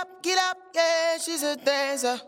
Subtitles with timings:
[0.00, 2.20] up, get up, yeah, she's a dancer.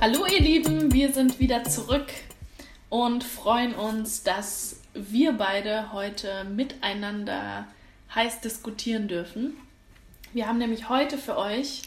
[0.00, 2.12] Hallo ihr Lieben, wir sind wieder zurück
[2.90, 7.66] und freuen uns, dass wir beide heute miteinander
[8.14, 9.56] heiß diskutieren dürfen.
[10.32, 11.82] Wir haben nämlich heute für euch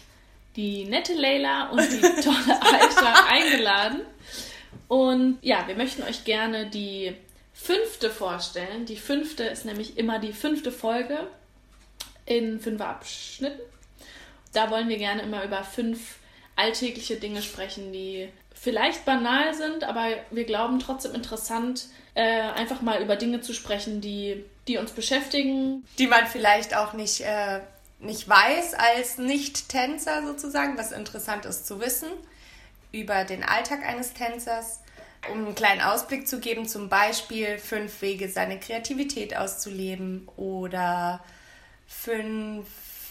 [0.57, 4.01] die nette Leila und die tolle Aisha eingeladen.
[4.87, 7.15] Und ja, wir möchten euch gerne die
[7.53, 8.85] fünfte vorstellen.
[8.85, 11.27] Die fünfte ist nämlich immer die fünfte Folge
[12.25, 13.59] in fünf Abschnitten.
[14.53, 16.17] Da wollen wir gerne immer über fünf
[16.55, 23.01] alltägliche Dinge sprechen, die vielleicht banal sind, aber wir glauben trotzdem interessant, äh, einfach mal
[23.01, 25.85] über Dinge zu sprechen, die, die uns beschäftigen.
[25.99, 27.59] Die man vielleicht auch nicht, äh,
[27.99, 32.09] nicht weiß als Nicht-Tänzer sozusagen, was interessant ist zu wissen
[32.97, 34.81] über den Alltag eines Tänzers.
[35.31, 41.21] Um einen kleinen Ausblick zu geben, zum Beispiel fünf Wege, seine Kreativität auszuleben oder
[41.87, 42.67] fünf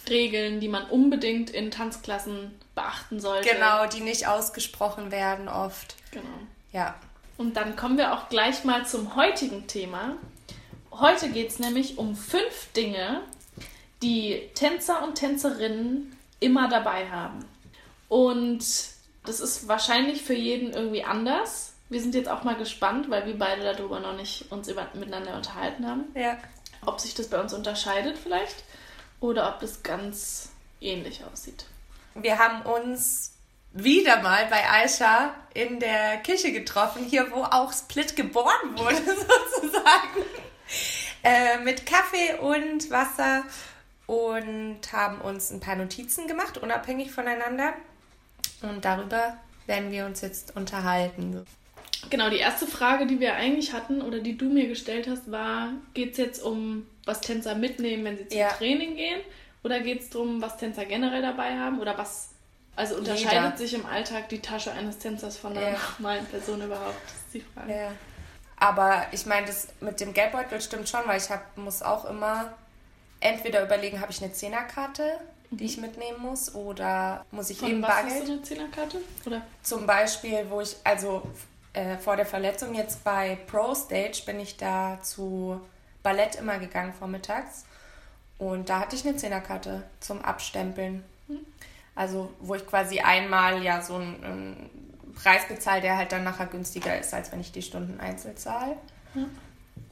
[0.09, 3.48] Regeln, die man unbedingt in Tanzklassen beachten sollte.
[3.48, 5.97] Genau, die nicht ausgesprochen werden oft.
[6.11, 6.25] Genau.
[6.73, 6.95] Ja.
[7.37, 10.17] Und dann kommen wir auch gleich mal zum heutigen Thema.
[10.91, 13.23] Heute geht es nämlich um fünf Dinge,
[14.03, 17.45] die Tänzer und Tänzerinnen immer dabei haben.
[18.09, 18.65] Und
[19.27, 21.74] das ist wahrscheinlich für jeden irgendwie anders.
[21.88, 25.36] Wir sind jetzt auch mal gespannt, weil wir beide darüber noch nicht uns über, miteinander
[25.36, 26.05] unterhalten haben.
[26.14, 26.36] Ja.
[26.84, 28.64] Ob sich das bei uns unterscheidet vielleicht
[29.20, 31.66] oder ob das ganz ähnlich aussieht.
[32.14, 33.34] Wir haben uns
[33.72, 40.24] wieder mal bei Aisha in der Küche getroffen, hier wo auch Split geboren wurde, sozusagen.
[41.22, 43.44] Äh, mit Kaffee und Wasser
[44.06, 47.74] und haben uns ein paar Notizen gemacht, unabhängig voneinander.
[48.62, 51.45] Und darüber werden wir uns jetzt unterhalten.
[52.11, 55.71] Genau, die erste Frage, die wir eigentlich hatten oder die du mir gestellt hast, war,
[55.95, 58.49] geht es jetzt um, was Tänzer mitnehmen, wenn sie zum Ja.
[58.50, 59.21] Training gehen?
[59.65, 61.81] Oder geht es darum, was Tänzer generell dabei haben?
[61.81, 62.31] Oder was,
[62.77, 63.56] also unterscheidet Jeder.
[63.56, 65.78] sich im Alltag die Tasche eines Tänzers von einer Ja.
[65.99, 66.95] normalen Person überhaupt?
[67.06, 67.72] Das ist die Frage.
[67.75, 67.93] Ja.
[68.59, 72.53] Aber ich meine, das mit dem Geldbeutel stimmt schon, weil ich hab, muss auch immer
[73.21, 75.19] entweder überlegen, habe ich eine Zehnerkarte,
[75.51, 78.29] die ich mitnehmen muss, oder muss ich Von eben was hast Bargeld?
[78.29, 78.99] du eine Zehnerkarte?
[79.27, 79.43] Oder?
[79.62, 81.23] Zum Beispiel, wo ich, also
[81.73, 85.61] äh, vor der Verletzung jetzt bei Pro Stage bin ich da zu
[86.03, 87.65] Ballett immer gegangen vormittags.
[88.39, 91.05] Und da hatte ich eine Zehnerkarte zum Abstempeln.
[91.95, 96.47] Also, wo ich quasi einmal ja so einen, einen Preis bezahle, der halt dann nachher
[96.47, 98.77] günstiger ist, als wenn ich die Stunden einzeln zahle.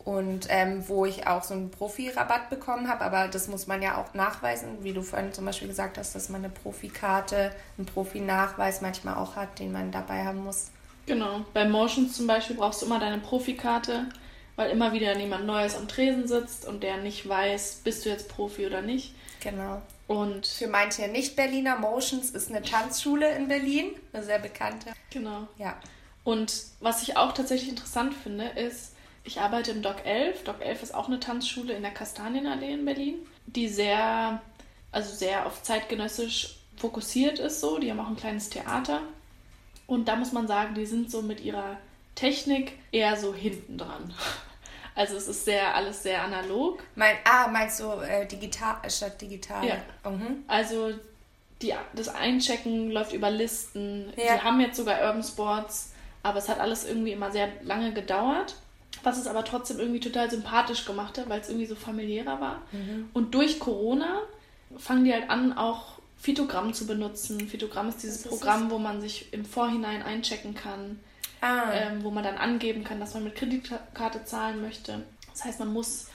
[0.04, 3.96] Und ähm, wo ich auch so einen Profi-Rabatt bekommen habe, aber das muss man ja
[3.96, 8.82] auch nachweisen, wie du vorhin zum Beispiel gesagt hast, dass man eine Profikarte, einen Profi-Nachweis
[8.82, 10.66] manchmal auch hat, den man dabei haben muss.
[11.06, 11.44] Genau.
[11.54, 14.06] Bei Motions zum Beispiel brauchst du immer deine Profikarte,
[14.56, 18.28] weil immer wieder jemand Neues am Tresen sitzt und der nicht weiß, bist du jetzt
[18.28, 19.14] Profi oder nicht.
[19.40, 19.80] Genau.
[20.06, 24.92] Und Für manche Nicht-Berliner, Motions ist eine Tanzschule in Berlin, eine sehr bekannte.
[25.10, 25.48] genau.
[25.56, 25.76] Ja.
[26.24, 28.93] Und was ich auch tatsächlich interessant finde, ist,
[29.24, 30.44] ich arbeite im Doc 11.
[30.44, 33.14] Doc 11 ist auch eine Tanzschule in der Kastanienallee in Berlin,
[33.46, 34.40] die sehr,
[34.92, 37.78] also sehr auf zeitgenössisch fokussiert ist so.
[37.78, 39.00] Die haben auch ein kleines Theater.
[39.86, 41.78] Und da muss man sagen, die sind so mit ihrer
[42.14, 44.12] Technik eher so hinten dran.
[44.96, 46.80] Also es ist sehr, alles sehr analog.
[46.94, 49.66] Mein, ah, meinst du äh, digital statt digital?
[49.66, 49.74] Ja.
[50.08, 50.44] Mhm.
[50.46, 50.92] Also
[51.62, 54.12] die, das Einchecken läuft über Listen.
[54.16, 54.36] Ja.
[54.36, 58.54] Die haben jetzt sogar Urban Sports, aber es hat alles irgendwie immer sehr lange gedauert.
[59.04, 62.62] Was es aber trotzdem irgendwie total sympathisch gemacht hat, weil es irgendwie so familiärer war.
[62.72, 63.10] Mhm.
[63.12, 64.20] Und durch Corona
[64.78, 67.46] fangen die halt an, auch Phytogramm zu benutzen.
[67.48, 70.98] Phytogramm ist dieses ist Programm, wo man sich im Vorhinein einchecken kann,
[71.42, 75.02] Ah, ähm, wo man dann angeben kann, dass man mit Kreditkarte zahlen möchte.
[75.30, 76.06] Das heißt, man muss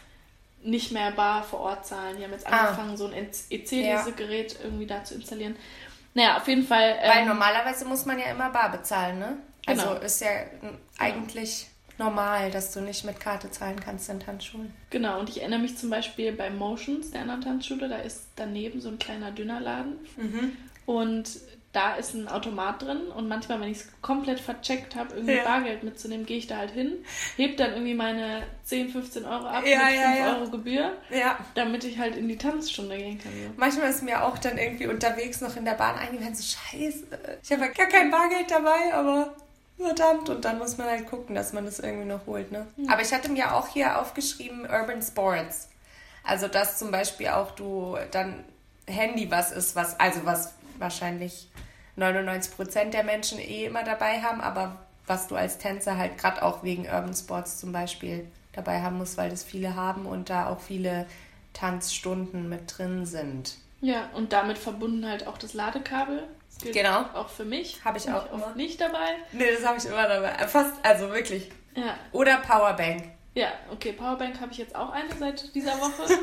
[0.64, 2.18] nicht mehr bar vor Ort zahlen.
[2.18, 2.70] Die haben jetzt Ah.
[2.70, 3.20] angefangen, so ein Ja.
[3.52, 5.56] EC-Lesegerät irgendwie da zu installieren.
[6.16, 6.98] Naja, auf jeden Fall.
[7.06, 9.38] weil Ähm, normalerweise muss man ja immer bar bezahlen, ne?
[9.68, 10.02] Also Genau.
[10.02, 10.30] ist ja
[10.62, 11.68] mm, eigentlich
[12.00, 14.74] normal, dass du nicht mit Karte zahlen kannst in Tanzschulen.
[14.90, 18.82] genau, und ich erinnere mich zum Beispiel bei Motions, der anderen Tanzschule, da ist daneben
[18.82, 19.98] so ein kleiner Dönerladen.
[20.86, 21.30] Und
[21.72, 25.44] da ist ein Automat drin und manchmal, wenn ich es komplett vercheckt habe, irgendwie Ja.
[25.44, 26.94] Bargeld mitzunehmen, gehe ich da halt hin,
[27.38, 30.36] heb dann irgendwie meine 10, 15 Euro ab Ja, mit ja, 5 ja.
[30.36, 31.38] Euro Gebühr, Ja.
[31.54, 33.32] damit ich halt in die Tanzstunde gehen kann.
[33.56, 37.04] Manchmal ist mir auch dann irgendwie unterwegs noch in der Bahn eingefallen, so scheiße,
[37.44, 39.36] ich habe gar kein Bargeld dabei, aber
[39.80, 40.30] verdammt.
[40.30, 42.68] Und dann muss man halt gucken, dass man das irgendwie noch holt, ne?
[42.88, 45.70] Aber ich hatte mir auch hier aufgeschrieben Urban Sports.
[46.24, 48.44] Also dass zum Beispiel auch du dann
[48.86, 51.50] Handy was ist, was, also was wahrscheinlich
[51.98, 54.78] 99% der Menschen eh immer dabei haben, aber
[55.08, 59.18] was du als Tänzer halt gerade auch wegen Urban Sports zum Beispiel dabei haben musst,
[59.18, 61.06] weil das viele haben und da auch viele
[61.54, 63.56] Tanzstunden mit drin sind.
[63.82, 66.28] Ja, und damit verbunden halt auch das Ladekabel.
[66.62, 67.06] Gilt Genau.
[67.14, 67.80] Auch für mich.
[67.86, 68.56] Hab ich Bin auch oft immer.
[68.56, 69.16] nicht dabei.
[69.32, 70.32] Nee, das habe ich immer dabei.
[70.48, 71.50] Fast, also wirklich.
[71.76, 73.04] Ja, Oder Powerbank.
[73.36, 76.04] ja, okay, Powerbank habe ich jetzt auch eine seit dieser Woche.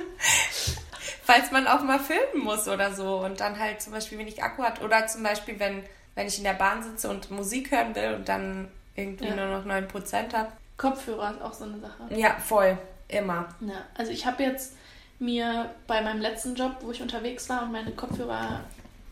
[1.23, 4.62] Falls man auch mal filmen muss oder so und dann halt zum Beispiel wenig Akku
[4.62, 4.83] hat.
[4.83, 5.83] Oder zum Beispiel, wenn,
[6.15, 9.35] wenn ich in der Bahn sitze und Musik hören will und dann irgendwie Ja.
[9.35, 10.53] nur noch 9% habe.
[10.77, 12.05] Kopfhörer ist auch so eine Sache.
[12.11, 12.77] Ja, voll.
[13.09, 13.49] Immer.
[13.61, 14.75] Ja, also ich habe jetzt
[15.19, 18.61] mir bei meinem letzten Job, wo ich unterwegs war und meine Kopfhörer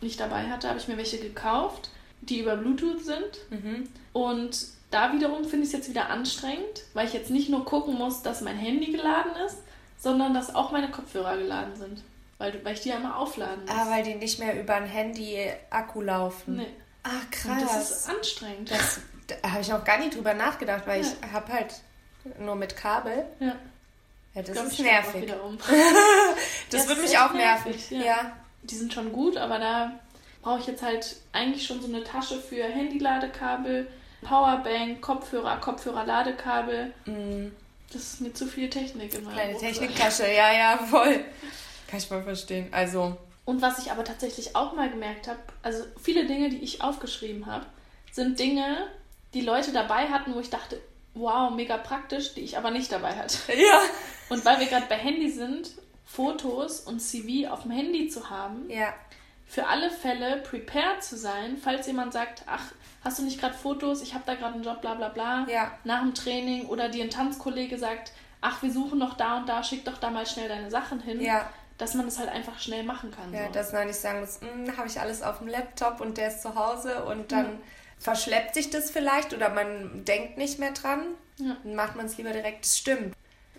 [0.05, 1.91] nicht dabei hatte, habe ich mir welche gekauft,
[2.21, 3.39] die über Bluetooth sind.
[3.51, 3.89] Mhm.
[4.13, 7.95] Und da wiederum finde ich es jetzt wieder anstrengend, weil ich jetzt nicht nur gucken
[7.97, 9.59] muss, dass mein Handy geladen ist,
[9.99, 12.03] sondern dass auch meine Kopfhörer geladen sind.
[12.39, 13.75] Weil, weil ich die ja immer aufladen muss.
[13.75, 16.57] Ah, weil die nicht mehr über ein Handy-Akku laufen.
[16.57, 16.67] nee.
[17.03, 17.63] Ah, Und krass.
[17.73, 18.71] das ist anstrengend.
[18.71, 21.09] Das, da habe ich noch gar nicht drüber nachgedacht, weil Ja.
[21.23, 21.75] ich habe halt
[22.39, 23.27] nur mit Kabel.
[23.41, 23.55] ja,
[24.35, 25.33] Ja, das glaub, ist auch nervig.
[25.45, 25.59] Um.
[26.71, 27.91] Das Das würde ist mich auch nervig.
[27.91, 28.05] nervig, Ja.
[28.05, 28.37] ja.
[28.65, 29.93] Die sind schon gut, aber da
[30.43, 33.87] brauche ich jetzt halt eigentlich schon so eine Tasche für Handy-Ladekabel,
[34.23, 36.93] Powerbank, Kopfhörer, Kopfhörer-Ladekabel.
[37.07, 37.53] Mhm.
[37.93, 39.59] Das ist mir zu viel Technik in meinem Kleine.
[39.59, 41.25] Techniktasche, ja, ja, voll.
[41.89, 42.69] Kann ich mal verstehen.
[42.73, 46.83] Also, Und was ich aber tatsächlich auch mal gemerkt habe, also viele Dinge, die ich
[46.83, 47.67] aufgeschrieben habe,
[48.11, 48.89] sind Dinge,
[49.35, 50.81] die Leute dabei hatten, wo ich dachte,
[51.15, 53.39] wow, mega praktisch, die ich aber nicht dabei hatte.
[53.57, 53.81] ja.
[54.29, 55.71] Und weil wir gerade bei Handy sind,
[56.05, 58.95] Fotos und CV auf dem Handy zu haben, Ja,
[59.47, 62.73] für alle Fälle prepared zu sein, falls jemand sagt, ach,
[63.05, 65.71] hast du nicht gerade Fotos, ich habe da gerade einen Job, bla bla bla, Ja.
[65.85, 69.63] nach dem Training oder dir ein Tanzkollege sagt, ach, wir suchen noch da und da,
[69.63, 71.49] schick doch da mal schnell deine Sachen hin, ja.
[71.79, 73.33] dass man das halt einfach schnell machen kann.
[73.33, 73.53] Ja, so.
[73.53, 74.41] dass man nicht sagen muss,
[74.77, 77.59] habe ich alles auf dem Laptop und der ist zu Hause und dann
[77.99, 81.03] verschleppt sich das vielleicht oder man denkt nicht mehr dran.
[81.39, 81.57] Ja.
[81.65, 82.65] Dann macht man es lieber direkt.
[82.65, 83.15] Das stimmt.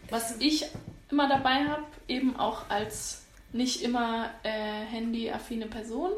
[0.09, 0.65] Was ich
[1.09, 3.23] immer dabei habe, eben auch als
[3.53, 6.11] nicht immer äh, handy-affine Person,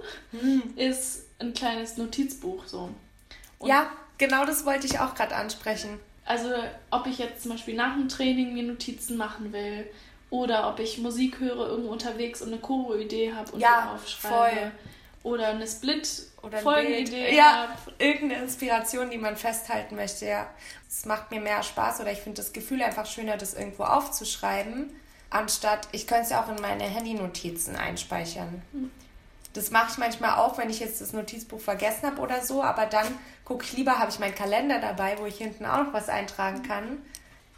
[0.75, 2.89] ist ein kleines Notizbuch so.
[3.59, 5.99] Und ja, genau das wollte ich auch gerade ansprechen.
[6.25, 6.49] Also
[6.91, 9.87] ob ich jetzt zum Beispiel nach dem Training mir Notizen machen will
[10.29, 14.35] oder ob ich Musik höre irgendwo unterwegs und eine Choro-Idee habe und Ja, aufschreibe.
[14.35, 14.71] voll.
[15.27, 16.07] Oder eine Split
[16.41, 17.35] Oder ein Folgenidee.
[17.35, 17.93] Ja, habe.
[17.97, 20.49] irgendeine Inspiration, die man festhalten möchte, ja.
[20.87, 24.95] Es macht mir mehr Spaß oder ich finde das Gefühl einfach schöner, das irgendwo aufzuschreiben,
[25.29, 28.61] anstatt, ich könnte es ja auch in meine Handy-Notizen einspeichern.
[29.51, 32.85] Das mache ich manchmal auch, wenn ich jetzt das Notizbuch vergessen habe oder so, aber
[32.85, 33.07] dann
[33.43, 36.63] gucke ich lieber, habe ich meinen Kalender dabei, wo ich hinten auch noch was eintragen
[36.63, 37.01] kann.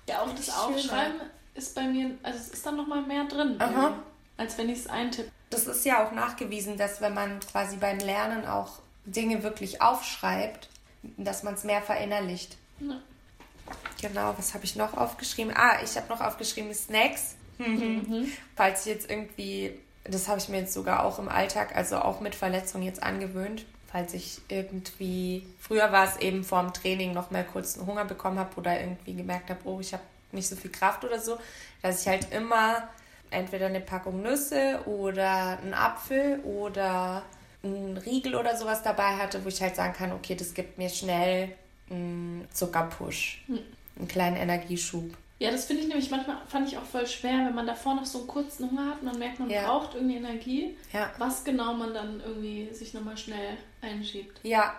[0.08, 0.76] Ja, auch das Schöner.
[0.76, 1.22] Aufschreiben
[1.54, 3.94] ist bei mir, also es ist dann nochmal mehr drin, Aha.
[4.38, 5.30] als wenn ich es eintippe.
[5.50, 10.70] Das ist ja auch nachgewiesen, dass wenn man quasi beim Lernen auch Dinge wirklich aufschreibt,
[11.18, 12.58] dass man es mehr verinnerlicht.
[12.80, 13.00] Ja.
[14.02, 15.54] Genau, was habe ich noch aufgeschrieben?
[15.56, 17.36] Ah, ich habe noch aufgeschrieben Snacks.
[18.56, 22.22] Falls ich jetzt irgendwie, das habe ich mir jetzt sogar auch im Alltag, also auch
[22.22, 23.66] mit Verletzung jetzt angewöhnt.
[23.92, 28.40] Falls ich irgendwie, früher war es eben vorm Training noch mal kurz einen Hunger bekommen
[28.40, 31.38] habe oder irgendwie gemerkt habe, oh, ich habe nicht so viel Kraft oder so,
[31.82, 32.88] dass ich halt immer
[33.32, 37.24] entweder eine Packung Nüsse oder einen Apfel oder
[37.64, 40.90] einen Riegel oder sowas dabei hatte, wo ich halt sagen kann, okay, das gibt mir
[40.90, 41.52] schnell
[41.90, 43.44] einen Zuckerpush,
[43.98, 45.12] einen kleinen Energieschub.
[45.40, 48.06] Ja, das finde ich nämlich manchmal, fand ich auch voll schwer, wenn man davor noch
[48.06, 49.64] so einen kurzen Hunger hat, man merkt, man Ja.
[49.66, 51.12] braucht irgendwie Energie, Ja.
[51.18, 54.40] was genau man dann irgendwie sich nochmal schnell einschiebt.
[54.44, 54.74] Ja,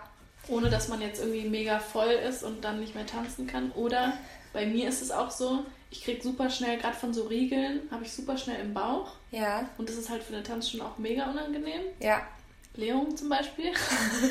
[0.47, 3.71] Ohne dass man jetzt irgendwie mega voll ist und dann nicht mehr tanzen kann.
[3.73, 4.13] Oder
[4.53, 8.03] bei mir ist es auch so, ich kriege super schnell, gerade von so Riegeln, habe
[8.03, 9.11] ich super schnell im Bauch.
[9.29, 11.81] ja, Und das ist halt für eine Tanzstunde auch mega unangenehm.
[11.99, 12.21] ja.
[12.73, 13.73] Blähung zum Beispiel.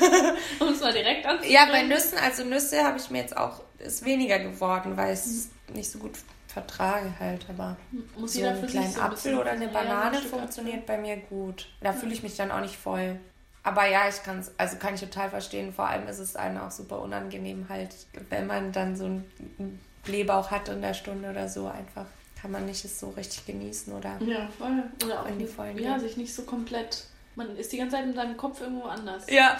[0.59, 1.53] um es mal direkt anzusprechen.
[1.53, 5.19] Ja, bei Nüssen, also Nüsse habe ich mir jetzt auch, ist weniger geworden, weil ich
[5.19, 6.13] es nicht so gut
[6.47, 7.77] vertrage halt, aber
[8.17, 10.31] Muss so einen für kleinen sich so ein Apfel bisschen- oder eine ein Banane Stück
[10.31, 11.67] funktioniert bei mir gut.
[11.81, 13.19] Da fühle ich mich dann auch nicht voll.
[13.61, 15.71] Aber ja, ich kann es, also kann ich total verstehen.
[15.71, 17.95] Vor allem ist es einem auch super unangenehm halt,
[18.31, 22.05] wenn man dann so einen Blähbauch hat in der Stunde oder so einfach.
[22.41, 24.83] Kann man nicht es so richtig genießen oder Ja, voll.
[25.05, 25.99] Oder auch In die Vollen ja, gehen.
[25.99, 27.05] sich nicht so komplett.
[27.35, 29.29] Man ist die ganze Zeit mit seinem Kopf irgendwo anders.
[29.29, 29.59] Ja.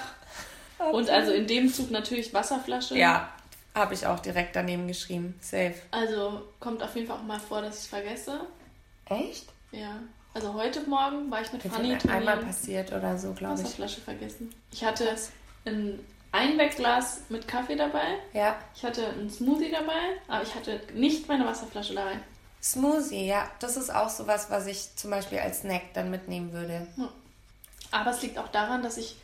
[0.92, 2.98] Und also in dem Zug natürlich Wasserflasche.
[2.98, 3.30] Ja,
[3.76, 5.36] habe ich auch direkt daneben geschrieben.
[5.40, 5.76] Safe.
[5.92, 8.42] Also kommt auf jeden Fall auch mal vor, dass ich es vergesse.
[9.06, 9.48] Echt?
[9.72, 10.00] Ja.
[10.34, 13.64] Also heute Morgen war ich mit Fanny einmal passiert oder so, glaube ich.
[13.66, 14.54] Wasserflasche vergessen.
[14.72, 15.06] Ich hatte
[16.34, 18.04] ein Einwegglas mit Kaffee dabei.
[18.34, 18.56] Ja.
[18.76, 22.20] Ich hatte einen Smoothie dabei, aber ich hatte nicht meine Wasserflasche dabei.
[22.64, 23.50] Smoothie, ja.
[23.60, 26.88] Das ist auch sowas, was ich zum Beispiel als Snack dann mitnehmen würde.
[27.92, 29.18] Aber es liegt auch daran, dass ich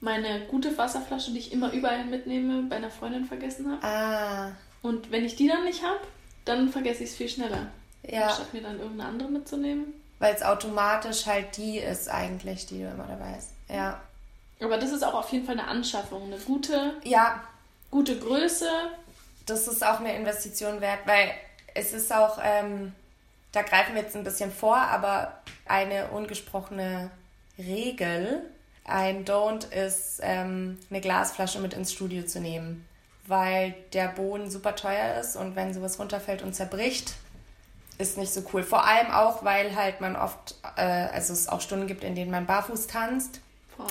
[0.00, 3.86] meine gute Wasserflasche, die ich immer überall mitnehme, bei einer Freundin vergessen habe.
[3.86, 4.52] Ah,
[4.82, 6.00] Und wenn ich die dann nicht habe,
[6.44, 7.66] dann vergesse ich es viel schneller.
[8.02, 8.30] ja.
[8.30, 9.92] Statt mir dann irgendeine andere mitzunehmen.
[10.18, 13.50] Weil es automatisch halt die ist eigentlich, die du immer dabei hast.
[13.68, 14.00] Ja.
[14.74, 16.24] Aber das ist auch auf jeden Fall eine Anschaffung.
[16.24, 17.44] Eine gute, Ja,
[17.92, 18.68] gute Größe.
[19.46, 21.30] das ist auch eine Investition wert, weil
[21.74, 22.92] es ist auch, ähm,
[23.52, 25.32] da greifen wir jetzt ein bisschen vor, aber
[25.64, 27.12] eine ungesprochene
[27.56, 28.42] Regel,
[28.84, 32.84] ein Don't ist, ähm, eine Glasflasche mit ins Studio zu nehmen,
[33.28, 37.14] weil der Boden super teuer ist und wenn sowas runterfällt und zerbricht,
[37.98, 38.64] ist nicht so cool.
[38.64, 42.32] Vor allem auch, weil halt man oft, äh, also es auch Stunden gibt, in denen
[42.32, 43.40] man barfuß tanzt
[43.76, 43.86] Voll.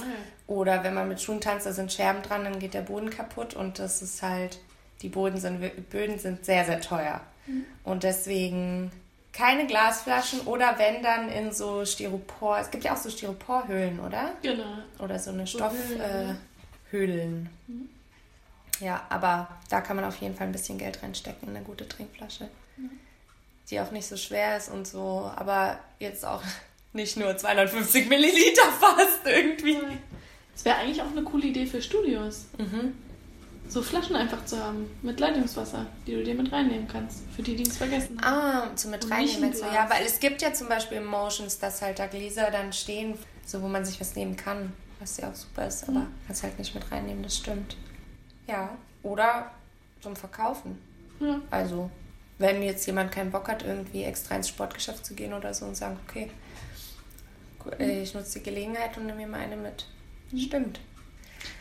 [0.47, 3.53] oder wenn man mit Schuhen tanzt, da sind Scherben dran, dann geht der Boden kaputt
[3.53, 4.59] und das ist halt,
[5.01, 7.21] die Boden sind, Böden sind sehr, sehr teuer.
[7.83, 8.91] Und deswegen
[9.33, 14.31] keine Glasflaschen oder wenn dann in so Styropor, es gibt ja auch so Styroporhöhlen, oder?
[14.41, 14.77] Genau.
[14.99, 15.99] Oder so eine Stoffhöhlen.
[15.99, 16.29] Höhlen,
[16.91, 17.49] Äh, Höhlen.
[18.79, 21.87] Ja, aber da kann man auf jeden Fall ein bisschen Geld reinstecken in eine gute
[21.87, 22.47] Trinkflasche.
[23.69, 26.41] Die auch nicht so schwer ist und so, aber jetzt auch
[26.93, 29.77] nicht nur 250 Milliliter fast irgendwie.
[30.53, 32.45] Das wäre eigentlich auch eine coole Idee für Studios.
[32.57, 32.93] Mhm.
[33.67, 37.23] So Flaschen einfach zu haben mit Leitungswasser, die du dir mit reinnehmen kannst.
[37.35, 38.71] Für die, die es vergessen haben.
[38.71, 39.51] Ah, zum mit Und reinnehmen.
[39.51, 39.59] du?
[39.59, 43.61] Ja, weil es gibt ja zum Beispiel Motions, dass halt da Gläser dann stehen, so
[43.61, 46.75] wo man sich was nehmen kann, was ja auch super ist, aber kannst halt nicht
[46.75, 47.75] mit reinnehmen, das stimmt.
[48.47, 48.69] Ja,
[49.01, 49.51] oder
[50.01, 50.77] zum Verkaufen.
[51.19, 51.41] Ja.
[51.49, 51.89] Also,
[52.37, 55.75] wenn jetzt jemand keinen Bock hat, irgendwie extra ins Sportgeschäft zu gehen oder so und
[55.75, 56.29] sagen, okay,
[57.79, 59.85] ich nutze die Gelegenheit und nehme mir mal eine mit.
[60.37, 60.79] Stimmt.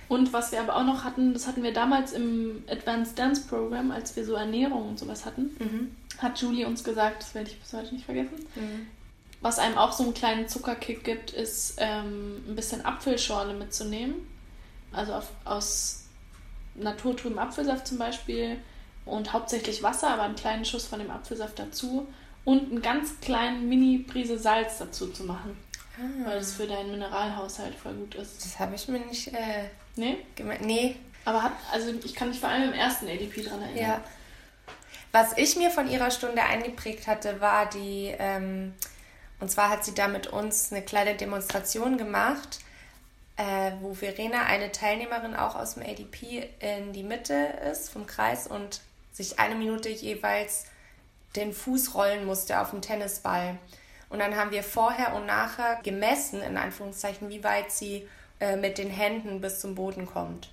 [0.09, 3.90] Und was wir aber auch noch hatten, das hatten wir damals im Advanced Dance Program,
[3.90, 5.97] als wir so Ernährung und sowas hatten, Mhm.
[6.18, 8.87] hat Julie uns gesagt, das werde ich bis heute nicht vergessen, Mhm.
[9.40, 14.14] was einem auch so einen kleinen Zuckerkick gibt, ist ähm, ein bisschen Apfelschorle mitzunehmen.
[14.92, 16.04] Also auf, aus
[16.75, 18.59] naturtrüben Apfelsaft zum Beispiel
[19.06, 22.06] und hauptsächlich Wasser, aber einen kleinen Schuss von dem Apfelsaft dazu
[22.44, 25.56] und einen ganz kleinen Mini-Prise Salz dazu zu machen,
[25.99, 28.44] Ah, weil das für deinen Mineralhaushalt voll gut ist.
[28.44, 29.64] das habe ich mir nicht äh,
[29.96, 30.18] Nee?
[30.37, 30.64] gemerkt.
[30.64, 33.76] Nee, Aber hat, also ich kann mich vor allem im ersten ADP dran erinnern.
[33.82, 34.00] Ja.
[35.12, 38.72] Was ich mir von ihrer Stunde eingeprägt hatte, war die, ähm,
[39.40, 42.61] und zwar hat sie da mit uns eine kleine Demonstration gemacht,
[43.37, 47.34] äh, wo Verena, eine Teilnehmerin auch aus dem ADP, in die Mitte
[47.70, 48.80] ist vom Kreis und
[49.12, 50.64] sich eine Minute jeweils
[51.37, 53.58] den Fuß rollen musste auf dem Tennisball.
[54.12, 58.07] Und dann haben wir vorher und nachher gemessen, in Anführungszeichen, wie weit sie
[58.40, 60.50] äh, mit den Händen bis zum Boden kommt.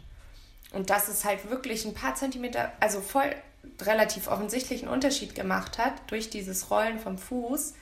[0.71, 3.35] Und dass es halt wirklich ein paar Zentimeter, also voll
[3.81, 7.73] relativ offensichtlichen Unterschied gemacht hat durch dieses Rollen vom Fuß,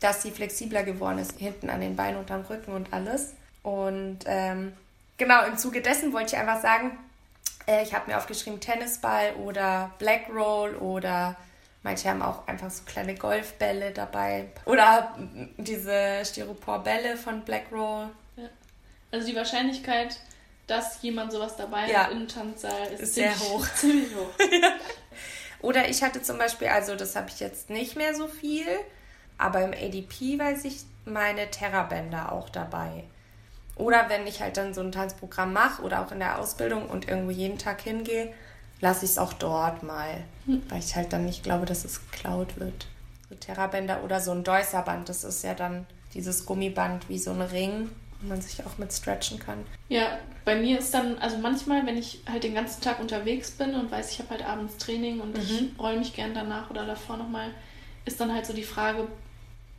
[0.00, 3.34] dass sie flexibler geworden ist, hinten an den Beinen und am Rücken und alles.
[3.62, 4.72] Und ähm,
[5.18, 6.98] genau, im Zuge dessen wollte ich einfach sagen,
[7.66, 11.36] äh, ich habe mir aufgeschrieben Tennisball oder Black Roll oder
[11.82, 14.48] manche haben auch einfach so kleine Golfbälle dabei.
[14.66, 15.16] Oder
[15.56, 18.08] diese Styroporbälle von Black Roll.
[19.12, 20.16] Also die Wahrscheinlichkeit,
[20.66, 22.04] dass jemand sowas dabei Ja.
[22.04, 23.66] hat im Tanzsaal, ist, Ist sehr ziemlich, hoch.
[23.74, 24.30] ziemlich hoch.
[25.62, 28.66] Oder ich hatte zum Beispiel, also das habe ich jetzt nicht mehr so viel,
[29.36, 33.04] aber im ADP weiß ich meine Terrabänder auch dabei.
[33.76, 37.08] Oder wenn ich halt dann so ein Tanzprogramm mache oder auch in der Ausbildung und
[37.08, 38.32] irgendwo jeden Tag hingehe,
[38.80, 40.24] lasse ich es auch dort mal,
[40.68, 42.86] weil ich halt dann nicht glaube, dass es geklaut wird.
[43.28, 47.40] So Terrabänder oder so ein Deusserband, das ist ja dann dieses Gummiband wie so ein
[47.42, 49.64] Ring, wo man sich auch mit stretchen kann.
[49.88, 53.74] Ja, bei mir ist dann, also manchmal, wenn ich halt den ganzen Tag unterwegs bin
[53.74, 55.76] und weiß, ich habe halt abends Training und ich Mhm.
[55.78, 57.50] roll mich gern danach oder davor nochmal,
[58.04, 59.06] ist dann halt so die Frage,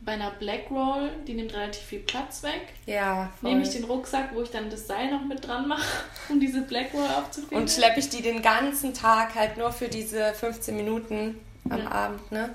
[0.04, 2.62] bei einer Black Roll, die nimmt relativ viel Platz weg.
[2.86, 3.50] Ja, voll.
[3.50, 5.86] Nehme ich den Rucksack, wo ich dann das Seil noch mit dran mache,
[6.28, 7.58] um diese Black Roll aufzufegen.
[7.58, 11.38] Und schleppe ich die den ganzen Tag halt nur für diese 15 Minuten
[11.70, 11.90] am Ja.
[11.92, 12.50] Abend, ne?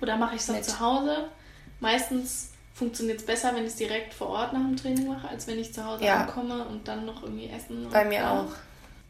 [0.00, 0.64] Oder mache ich es dann Mit.
[0.64, 1.28] zu Hause.
[1.80, 5.46] Meistens funktioniert es besser, wenn ich es direkt vor Ort nach dem Training mache, als
[5.46, 6.22] wenn ich zu Hause Ja.
[6.22, 7.86] ankomme und dann noch irgendwie essen.
[7.92, 8.46] Bei mir auch.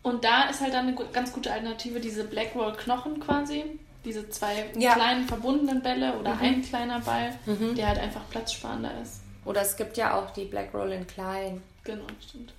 [0.03, 3.79] Und da ist halt dann eine ganz gute Alternative, diese Black Roll Knochen quasi.
[4.05, 4.95] Diese zwei Ja.
[4.95, 6.43] kleinen verbundenen Bälle oder Mhm.
[6.43, 7.75] ein kleiner Ball, Mhm.
[7.77, 9.21] der halt einfach platzsparender ist.
[9.45, 11.63] Oder es gibt ja auch die Black Roll in klein.
[11.85, 12.53] Genau, stimmt.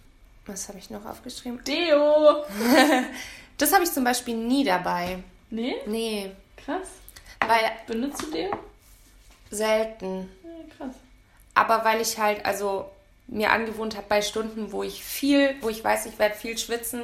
[0.45, 1.63] Was habe ich noch aufgeschrieben?
[1.65, 2.43] Deo!
[3.57, 5.19] Das habe ich zum Beispiel nie dabei.
[5.51, 5.75] Nee?
[5.85, 6.87] Nee, Krass.
[7.39, 8.49] weil Benutzt du Deo?
[9.51, 10.29] selten.
[10.43, 10.95] Ja, krass.
[11.53, 12.89] Aber weil ich halt also
[13.27, 17.03] mir angewohnt habe bei Stunden, wo ich viel, wo ich weiß, ich werde viel schwitzen,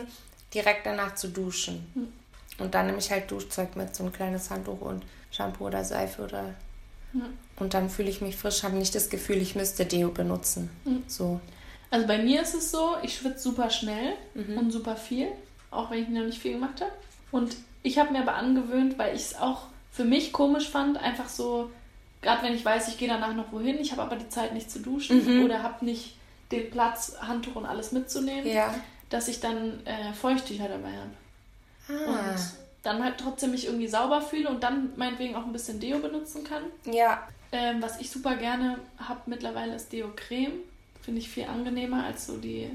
[0.53, 1.89] direkt danach zu duschen.
[1.93, 2.12] Hm.
[2.60, 6.24] Und dann nehme ich halt Duschzeug mit, so ein kleines Handtuch und Shampoo oder Seife
[6.24, 6.54] oder.
[7.13, 7.22] Ja.
[7.58, 10.70] Und dann fühle ich mich frisch, habe nicht das Gefühl, ich müsste Deo benutzen.
[10.84, 11.04] Hm.
[11.08, 11.39] So.
[11.92, 14.58] Also bei mir ist es so, ich schwitze super schnell Mhm.
[14.58, 15.28] und super viel,
[15.72, 16.92] auch wenn ich noch nicht viel gemacht habe.
[17.32, 21.28] Und ich habe mir aber angewöhnt, weil ich es auch für mich komisch fand, einfach
[21.30, 21.72] so,
[22.22, 24.70] gerade wenn ich weiß, ich gehe danach noch wohin, ich habe aber die Zeit nicht
[24.70, 25.46] zu duschen Mhm.
[25.46, 26.16] oder habe nicht
[26.51, 28.74] den Platz, Handtuch und alles mitzunehmen, Ja.
[29.10, 31.10] dass ich dann äh, Feuchttücher dabei habe.
[31.89, 32.31] Ah.
[32.31, 32.39] Und
[32.84, 36.43] dann halt trotzdem mich irgendwie sauber fühle und dann meinetwegen auch ein bisschen Deo benutzen
[36.43, 36.63] kann.
[36.86, 37.27] Ja.
[37.51, 40.53] Ähm, was ich super gerne habe mittlerweile ist Deo Creme.
[41.01, 42.69] Finde ich viel angenehmer als so die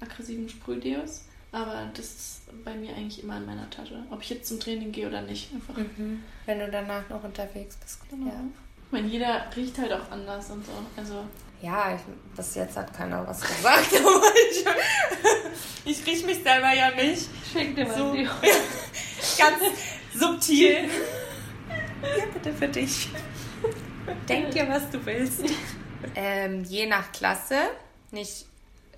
[0.00, 1.24] aggressiven Sprühdeos.
[1.52, 4.04] Aber das ist bei mir eigentlich immer in meiner Tasche.
[4.10, 5.52] Ob ich jetzt zum Training gehe oder nicht.
[5.52, 5.76] Einfach.
[5.76, 6.22] Mhm.
[6.46, 7.98] Wenn du danach noch unterwegs bist.
[8.08, 8.26] Genau.
[8.26, 8.40] Ja.
[8.86, 10.72] Ich meine, jeder riecht halt auch anders und so.
[10.96, 11.24] Also,
[11.60, 12.00] Ja, ich,
[12.36, 14.64] bis jetzt hat keiner was gesagt, aber ich,
[15.84, 17.28] ich riech mich selber ja nicht.
[17.52, 18.10] schenk dir mal So.
[18.10, 18.30] ein Deo.
[19.38, 19.58] Ganz
[20.18, 20.76] subtil.
[22.02, 23.10] Ja, bitte für dich.
[24.26, 25.42] Denk dir, was du willst.
[26.14, 27.56] Ähm, je nach Klasse,
[28.10, 28.46] nicht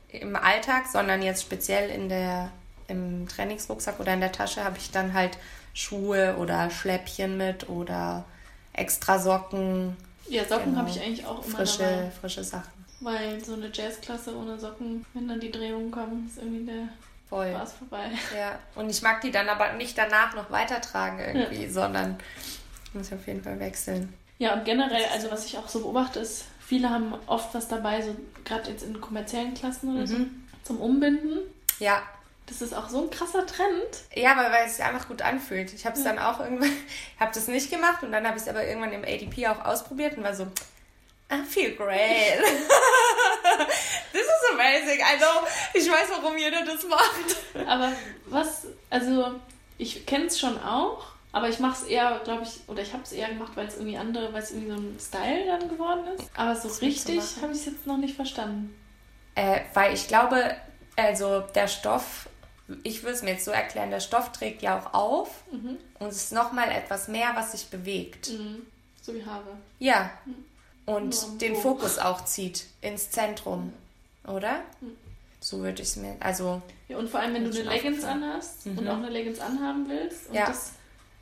[0.09, 2.53] im Alltag, sondern jetzt speziell in der,
[2.87, 5.37] im Trainingsrucksack oder in der Tasche habe ich dann halt
[5.75, 8.25] Schuhe oder Schläppchen mit oder
[8.73, 9.97] extra Socken,
[10.29, 10.79] Ja, Socken Genau.
[10.79, 12.11] habe ich eigentlich auch immer frische, dabei.
[12.21, 12.85] frische Sachen.
[13.01, 16.89] Weil so eine Jazzklasse ohne Socken, wenn dann die Drehungen kommen, ist irgendwie der
[17.29, 17.51] Voll.
[17.51, 18.11] Spaß vorbei.
[18.37, 22.17] Ja, und ich mag die dann aber nicht danach noch weitertragen irgendwie, sondern
[22.95, 24.13] muss ich auf jeden Fall wechseln.
[24.39, 28.03] Ja, und generell, also was ich auch so beobachte, ist, viele haben oft was dabei,
[28.03, 28.15] so
[28.45, 30.45] gerade jetzt in kommerziellen Klassen oder so, Mhm.
[30.63, 31.39] zum Umbinden.
[31.79, 32.03] Ja,
[32.53, 33.71] Das ist auch so ein krasser Trend.
[34.15, 35.73] ja, aber weil es sich einfach gut anfühlt.
[35.73, 36.13] Ich habe es Ja.
[36.13, 36.71] dann auch irgendwann,
[37.19, 40.19] habe das nicht gemacht und dann habe ich es aber irgendwann im ADP auch ausprobiert
[40.19, 40.45] und war so,
[41.33, 42.43] I feel great.
[44.13, 45.01] This is amazing.
[45.01, 47.67] I know, ich weiß, warum jeder das macht.
[47.67, 47.93] Aber
[48.27, 49.33] was, also
[49.79, 53.03] ich kenne es schon auch, aber ich mache es eher, glaube ich, oder ich habe
[53.03, 56.07] es eher gemacht, weil es irgendwie andere, weil es irgendwie so ein Style dann geworden
[56.19, 56.31] ist.
[56.37, 58.79] Aber so du richtig habe ich es jetzt noch nicht verstanden.
[59.35, 60.55] Äh, weil ich glaube,
[60.97, 62.29] also der Stoff,
[62.83, 65.77] ich würde es mir jetzt so erklären, der Stoff trägt ja auch auf Mhm.
[65.99, 68.31] und es ist nochmal etwas mehr, was sich bewegt.
[68.31, 68.63] Mhm.
[69.01, 69.57] So wie Haare.
[69.79, 70.11] Ja.
[70.87, 71.57] Und Ja, den?
[71.57, 73.73] Fokus auch zieht ins Zentrum,
[74.27, 74.61] oder?
[75.41, 76.17] So würde ich es mir.
[76.21, 78.89] Also, Ja, und vor allem, wenn du eine Leggings anhast und Mhm.
[78.89, 80.47] auch eine Leggings anhaben willst und Ja.
[80.47, 80.73] das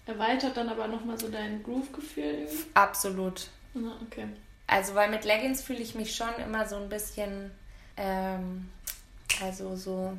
[0.07, 3.49] erweitert dann aber nochmal so dein Groove-Gefühl absolut.
[3.75, 4.27] Ah, okay.
[4.67, 7.51] Also, weil mit Leggings fühle ich mich schon immer so ein bisschen.
[7.97, 8.69] Ähm,
[9.43, 10.17] also, so.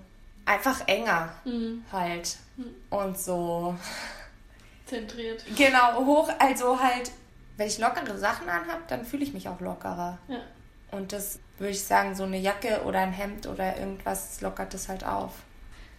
[0.52, 1.84] Einfach enger Mhm.
[1.92, 2.38] halt.
[2.58, 2.76] Mhm.
[2.90, 3.76] Und so.
[4.86, 5.44] Zentriert.
[5.56, 6.30] Genau, hoch.
[6.40, 7.12] Also halt.
[7.58, 10.18] Wenn ich lockere Sachen anhabe, dann fühle ich mich auch lockerer.
[10.28, 10.40] Ja.
[10.92, 14.90] Und das würde ich sagen, so eine Jacke oder ein Hemd oder irgendwas lockert das
[14.90, 15.32] halt auf.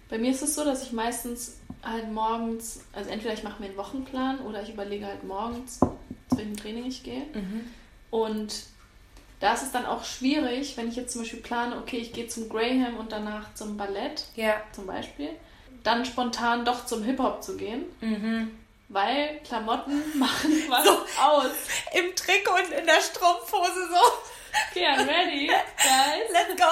[0.09, 3.69] Bei mir ist es so, dass ich meistens halt morgens, also entweder ich mache mir
[3.69, 7.23] einen Wochenplan oder ich überlege halt morgens, zu welchem Training ich gehe.
[8.11, 8.65] Und
[9.43, 12.29] da ist es dann auch schwierig, wenn ich jetzt zum Beispiel plane, okay, ich gehe
[12.29, 14.55] zum Graham und danach zum Ballett Ja.
[14.73, 15.31] zum Beispiel,
[15.83, 18.57] dann spontan doch zum Hip-Hop zu gehen, Mhm.
[18.89, 20.93] weil Klamotten machen was So.
[21.21, 21.51] aus.
[21.93, 24.13] Im Trick und in der Strumpfhose so.
[24.71, 26.31] Okay, I'm ready, guys.
[26.33, 26.71] Let's go.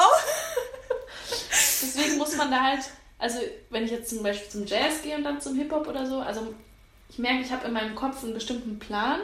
[1.50, 2.80] Deswegen muss man da halt,
[3.18, 3.38] also
[3.70, 6.54] wenn ich jetzt zum Beispiel zum Jazz gehe und dann zum Hip-Hop oder so, also
[7.11, 9.18] ich merke, ich habe in meinem Kopf einen bestimmten Plan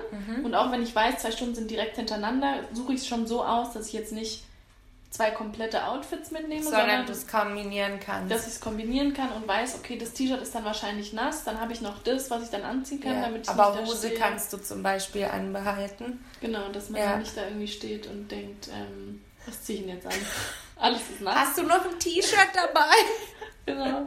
[0.44, 3.42] und auch wenn ich weiß, zwei Stunden sind direkt hintereinander, suche ich es schon so
[3.44, 4.42] aus, dass ich jetzt nicht
[5.11, 8.31] zwei komplette Outfits mitnehme, Sondern sondern du es kombinieren kannst.
[8.31, 11.59] dass ich es kombinieren kann und weiß, okay, das T-Shirt ist dann wahrscheinlich nass, dann
[11.61, 13.20] habe ich noch das, was ich dann anziehen kann, ja.
[13.22, 16.22] damit ich Aber nicht Hose kannst du zum Beispiel anbehalten.
[16.40, 17.16] Genau, dass man Ja.
[17.16, 20.12] nicht da irgendwie steht und denkt, ähm, was ziehe ich denn jetzt an?
[20.79, 21.35] Alles ist nass.
[21.37, 22.90] Hast du noch ein T-Shirt dabei?
[23.64, 24.07] Genau.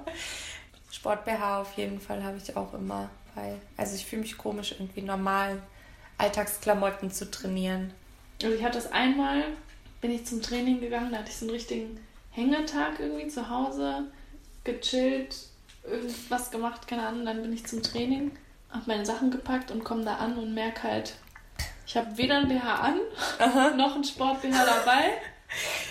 [0.91, 3.09] Sport-BH auf jeden Fall habe ich auch immer.
[3.39, 5.61] Weil, also ich fühle mich komisch, irgendwie normal
[6.17, 7.93] Alltagsklamotten zu trainieren.
[8.43, 9.43] Also ich hatte das einmal,
[10.01, 11.99] bin ich zum Training gegangen, da hatte ich so einen richtigen
[12.31, 14.05] Hängetag irgendwie zu Hause,
[14.63, 15.35] gechillt,
[15.83, 18.31] irgendwas gemacht, keine Ahnung, dann bin ich zum Training,
[18.69, 21.15] habe meine Sachen gepackt und komme da an und merke halt,
[21.87, 25.13] ich habe weder ein BH an, noch ein Sport-BH dabei.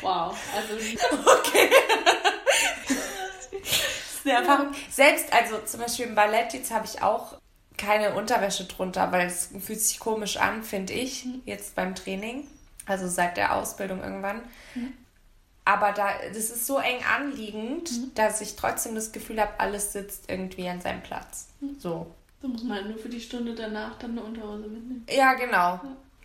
[0.03, 0.75] Wow, also
[1.39, 1.71] Okay.
[4.25, 4.69] eine Erfahrung.
[4.91, 7.39] Selbst, also zum Beispiel im Ballett, jetzt habe ich auch
[7.77, 12.47] keine Unterwäsche drunter, weil es fühlt sich komisch an, finde ich, jetzt beim Training.
[12.87, 14.43] Also seit der Ausbildung irgendwann.
[15.65, 20.31] Aber da, das ist so eng anliegend, dass ich trotzdem das Gefühl habe, alles sitzt
[20.31, 21.49] irgendwie an seinem Platz.
[21.79, 22.07] So.
[22.41, 25.07] da muss man halt nur für die Stunde danach dann eine Unterhose mitnehmen.
[25.11, 25.79] Ja, genau.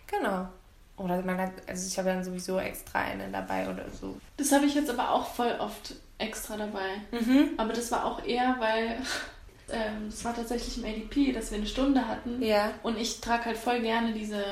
[0.06, 0.48] Genau.
[0.96, 4.18] Oder man hat, also ich habe dann sowieso extra eine dabei oder so.
[4.36, 7.00] Das habe ich jetzt aber auch voll oft extra dabei.
[7.10, 7.50] Mhm.
[7.56, 9.00] Aber das war auch eher, weil
[9.70, 12.42] ähm, es war tatsächlich im ADP, dass wir eine Stunde hatten.
[12.42, 12.72] Ja.
[12.82, 14.42] Und ich trage halt voll gerne diese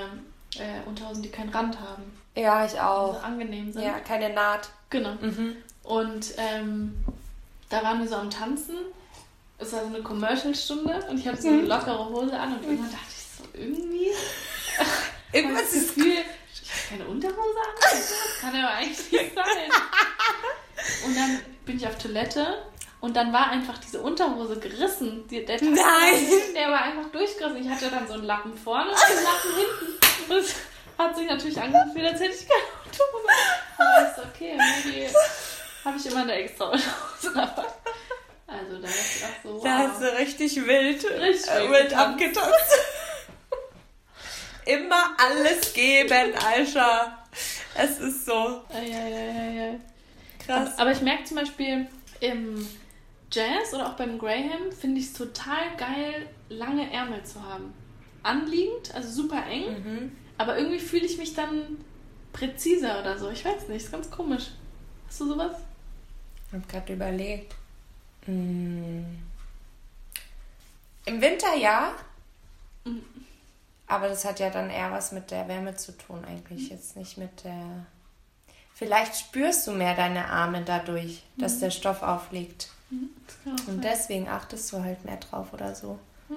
[0.56, 2.04] äh, Unterhosen, die keinen Rand haben.
[2.34, 3.14] Ja, ich Die auch.
[3.14, 3.82] so angenehm sind.
[3.82, 4.70] Ja, keine Naht.
[4.90, 5.16] Genau.
[5.82, 6.94] Und ähm,
[7.68, 8.76] da waren wir so am Tanzen.
[9.58, 12.90] Es war so eine Commercial-Stunde und ich hatte so eine lockere Hose an und irgendwann
[12.90, 14.10] dachte ich so, irgendwie.
[15.32, 16.12] Irgendwas das ist Gefühl,
[16.52, 17.74] ich habe keine Unterhose an.
[17.80, 19.44] Das kann aber eigentlich nicht sein.
[21.04, 22.62] Und dann bin ich auf Toilette
[23.00, 25.26] und dann war einfach diese Unterhose gerissen.
[25.28, 26.26] Der, Taschen- Nein.
[26.54, 27.64] der war einfach durchgerissen.
[27.64, 30.32] Ich hatte dann so einen Lappen vorne und einen Lappen hinten.
[30.32, 30.54] Und es
[30.98, 33.28] hat sich natürlich angefühlt, als hätte ich keine Unterhose.
[33.78, 35.08] Aber ist okay, irgendwie
[35.84, 37.64] habe ich immer eine extra Unterhose dabei.
[38.46, 39.64] Also da ist ich auch so.
[39.64, 39.88] Da wow.
[39.88, 41.98] hast du richtig wild, Richtig äh, wild wild getanzt.
[42.22, 42.78] abgetanzt.
[44.64, 47.18] Immer alles geben, Alter.
[47.74, 49.80] Es ist so Eieieiei.
[50.54, 50.72] Krass.
[50.74, 51.86] Aber, aber ich merke zum Beispiel
[52.20, 52.66] im
[53.30, 57.72] Jazz oder auch beim Graham finde ich es total geil, lange Ärmel zu haben.
[58.22, 60.12] Anliegend, also super eng, Mhm.
[60.38, 61.78] aber irgendwie fühle ich mich dann
[62.32, 63.30] präziser oder so.
[63.30, 64.50] Ich weiß nicht, ist ganz komisch.
[65.08, 65.56] Hast du sowas?
[66.48, 67.54] Ich habe gerade überlegt.
[68.26, 69.04] Hm.
[71.04, 71.92] Im Winter ja.
[72.84, 73.02] Mhm.
[73.86, 77.18] Aber das hat ja dann eher was mit der Wärme zu tun, eigentlich jetzt nicht
[77.18, 77.86] mit der.
[78.74, 82.68] Vielleicht spürst du mehr deine Arme dadurch, dass der Stoff aufliegt.
[83.46, 85.98] Auch Und deswegen achtest du halt mehr drauf oder so.
[86.28, 86.36] Ja.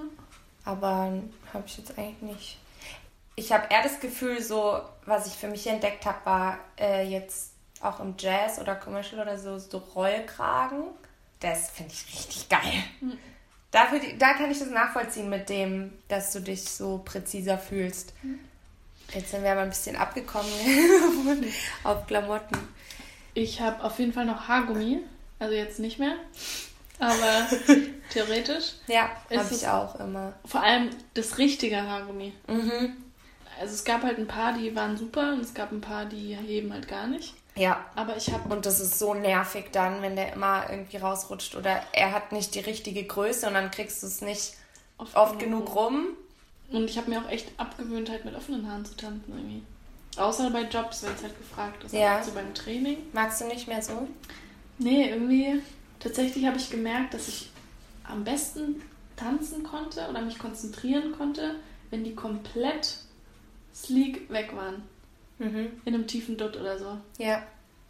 [0.66, 1.12] Aber
[1.54, 2.58] habe ich jetzt eigentlich nicht.
[3.36, 7.52] Ich habe eher das Gefühl, so, was ich für mich entdeckt habe, war äh, jetzt
[7.82, 10.84] auch im Jazz oder Commercial oder so, so Rollkragen.
[11.42, 12.84] Das finde ich richtig geil.
[13.72, 18.14] Dafür, die- da kann ich das nachvollziehen mit dem, dass du dich so präziser fühlst.
[19.14, 20.52] Jetzt sind wir aber ein bisschen abgekommen
[21.84, 22.58] auf Klamotten.
[23.34, 25.00] Ich habe auf jeden Fall noch Haargummi.
[25.40, 26.16] Also jetzt nicht mehr.
[27.00, 27.48] Aber
[28.10, 28.74] theoretisch.
[28.88, 30.34] Ja, habe ich auch immer.
[30.46, 32.34] Vor allem das richtige Haargummi.
[32.48, 32.96] Mhm.
[33.60, 36.36] Also es gab halt ein paar, die waren super und es gab ein paar, die
[36.36, 37.34] heben halt gar nicht.
[37.56, 41.56] Ja, Aber ich habe Und das ist so nervig dann, wenn der immer irgendwie rausrutscht
[41.56, 44.54] oder er hat nicht die richtige Größe und dann kriegst du es nicht
[45.14, 46.08] oft genug rum.
[46.72, 49.62] Und ich habe mir auch echt abgewöhnt, halt mit offenen Haaren zu tanzen irgendwie.
[50.18, 51.94] Außer bei Jobs, wenn es halt gefragt ist.
[51.94, 52.24] Ja.
[52.24, 52.98] So beim Training.
[53.14, 54.08] Magst du nicht mehr so?
[54.78, 55.62] Nee, irgendwie.
[56.00, 57.50] Tatsächlich habe ich gemerkt, dass ich
[58.04, 58.82] am besten
[59.16, 61.56] tanzen konnte oder mich konzentrieren konnte,
[61.90, 62.98] wenn die komplett
[63.74, 64.84] sleek weg waren.
[65.40, 65.70] Mhm.
[65.86, 66.98] In einem tiefen Dutt oder so.
[67.18, 67.44] Ja.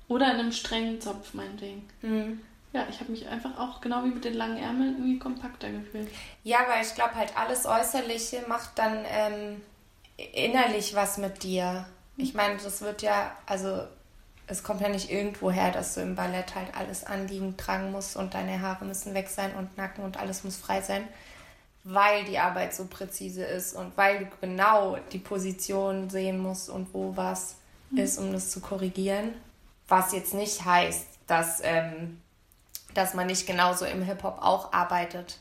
[0.08, 1.88] Oder in einem strengen Zopf, meinetwegen.
[2.02, 2.42] Mhm.
[2.76, 6.10] Ja, ich habe mich einfach auch, genau wie mit den langen Ärmeln, irgendwie kompakter gefühlt.
[6.44, 9.62] Ja, weil ich glaube halt alles Äußerliche macht dann ähm,
[10.34, 11.86] innerlich was mit dir.
[12.18, 13.84] Ich meine, das wird ja, also
[14.48, 18.18] es kommt ja nicht irgendwo her, dass du im Ballett halt alles anliegend tragen musst
[18.18, 21.08] und deine Haare müssen weg sein und Nacken und alles muss frei sein,
[21.86, 26.94] weil die Arbeit so präzise ist und weil du genau die Position sehen musst und
[26.94, 27.56] wo was
[27.96, 29.34] ist, um das zu korrigieren.
[29.88, 32.20] Was jetzt nicht heißt, dass, ähm,
[32.95, 35.38] dass man nicht genauso im Hip-Hop auch arbeitet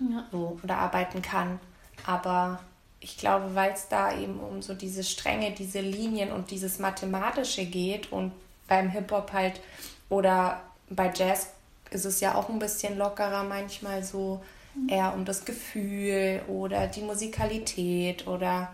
[0.00, 0.24] Ja.
[0.32, 1.60] so oder arbeiten kann.
[2.06, 2.58] Aber
[2.98, 7.64] ich glaube, weil es da eben um so diese Stränge, diese Linien und dieses Mathematische
[7.64, 8.32] geht und
[8.66, 9.60] beim Hip-Hop halt
[10.08, 11.50] oder bei Jazz
[11.90, 14.42] ist es ja auch ein bisschen lockerer manchmal so
[14.88, 18.72] eher um das Gefühl oder die Musikalität oder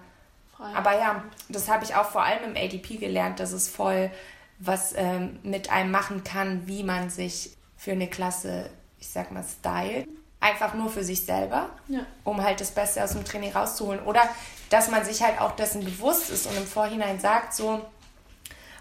[0.56, 0.74] Frei.
[0.74, 4.10] aber ja, das habe ich auch vor allem im ADP gelernt, dass es voll
[4.58, 9.42] was ähm, mit einem machen kann, wie man sich für eine Klasse, ich sag mal,
[9.42, 10.06] stylt.
[10.38, 12.00] Einfach nur für sich selber, Ja.
[12.24, 14.00] um halt das Beste aus dem Training rauszuholen.
[14.04, 14.22] Oder
[14.68, 17.80] dass man sich halt auch dessen bewusst ist und im Vorhinein sagt, so,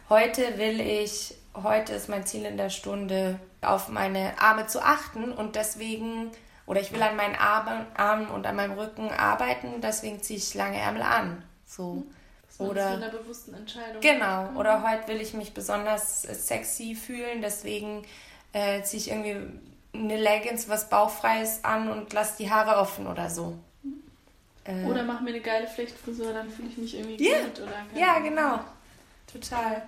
[0.09, 5.31] heute will ich, heute ist mein Ziel in der Stunde, auf meine Arme zu achten
[5.31, 6.31] und deswegen,
[6.65, 10.53] oder ich will an meinen Armen, Armen und an meinem Rücken arbeiten, deswegen ziehe ich
[10.55, 11.43] lange Ärmel an.
[11.65, 12.03] So.
[12.57, 14.01] War Oder- zu einer bewussten Entscheidung.
[14.01, 14.49] Genau.
[14.57, 18.03] Oder heute will ich mich besonders sexy fühlen, deswegen
[18.53, 19.37] äh, ziehe ich irgendwie
[19.93, 23.57] eine Leggings, was bauchfreies an und lasse die Haare offen oder so.
[24.65, 27.39] Äh, Oder mach mir eine geile Flechtfrisur, dann fühle ich mich irgendwie Ja.
[27.45, 27.61] gut.
[27.61, 28.59] Oder ja, genau.
[29.31, 29.87] Total.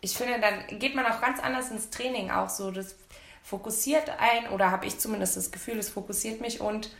[0.00, 2.70] Ich finde, dann geht man auch ganz anders ins Training auch so.
[2.70, 2.94] Das
[3.42, 6.90] fokussiert ein, oder habe ich zumindest das Gefühl, es fokussiert mich und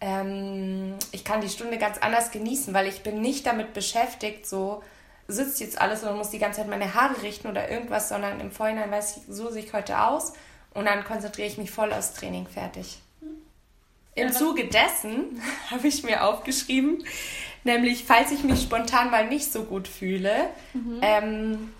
[0.00, 4.82] ähm, ich kann die Stunde ganz anders genießen, weil ich bin nicht damit beschäftigt, so
[5.28, 8.50] sitzt jetzt alles und muss die ganze Zeit meine Haare richten oder irgendwas, sondern im
[8.50, 10.34] Vorhinein weiß ich, so sehe ich heute aus
[10.74, 13.00] und dann konzentriere ich mich voll aufs Training fertig.
[14.16, 17.04] Im Zuge dessen habe ich mir aufgeschrieben,
[17.64, 20.50] nämlich falls ich mich spontan mal nicht so gut fühle,
[21.02, 21.72] ähm,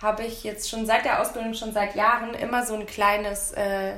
[0.00, 3.94] habe ich jetzt schon seit der Ausbildung, schon seit Jahren immer so ein kleines, äh,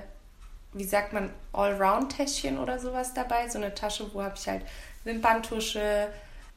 [0.72, 3.48] wie sagt man, Allround-Täschchen oder sowas dabei.
[3.48, 4.62] So eine Tasche, wo habe ich halt
[5.05, 6.09] Wimperntusche,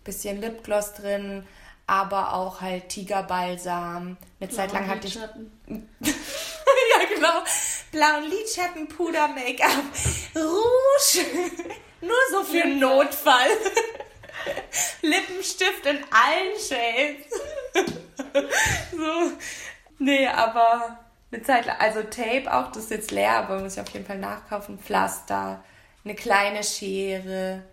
[0.04, 1.46] bisschen Lipgloss drin,
[1.88, 4.18] aber auch halt Tigerbalsam.
[4.40, 5.20] Eine Zeit lang hatte ich.
[6.96, 7.44] Ja, genau.
[7.92, 9.84] Blauen Lidschatten, Puder, Make-up,
[10.36, 11.26] Rouge.
[12.02, 13.48] Nur so für einen Notfall.
[15.02, 17.30] Lippenstift in allen Shades.
[18.92, 19.32] so.
[20.00, 21.00] Nee, aber
[21.32, 24.06] eine Zeit lang, also Tape auch, das ist jetzt leer, aber muss ich auf jeden
[24.06, 24.78] Fall nachkaufen.
[24.80, 25.64] Pflaster,
[26.04, 27.64] eine kleine Schere,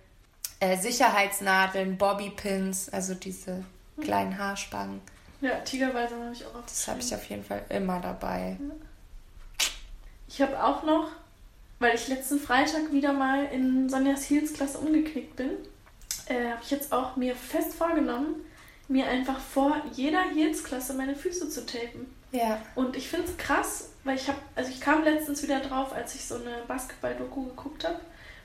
[0.61, 3.65] äh, Sicherheitsnadeln, Bobbypins, also diese
[4.01, 5.01] kleinen Haarspangen.
[5.41, 6.63] Ja, Tigerbalsam habe ich auch.
[6.63, 8.59] Das habe ich auf jeden Fall immer dabei.
[10.29, 11.09] Ich habe auch noch,
[11.79, 15.51] weil ich letzten Freitag wieder mal in Sonjas Heels-Klasse umgeknickt bin,
[16.27, 18.37] äh, habe ich jetzt auch mir fest vorgenommen,
[18.89, 22.07] mir einfach vor jeder Heels-Klasse meine Füße zu tapen.
[22.33, 22.61] Ja.
[22.75, 26.15] Und ich finde es krass, weil ich habe, also ich kam letztens wieder drauf, als
[26.15, 28.01] ich so eine Basketball-Doku geguckt habe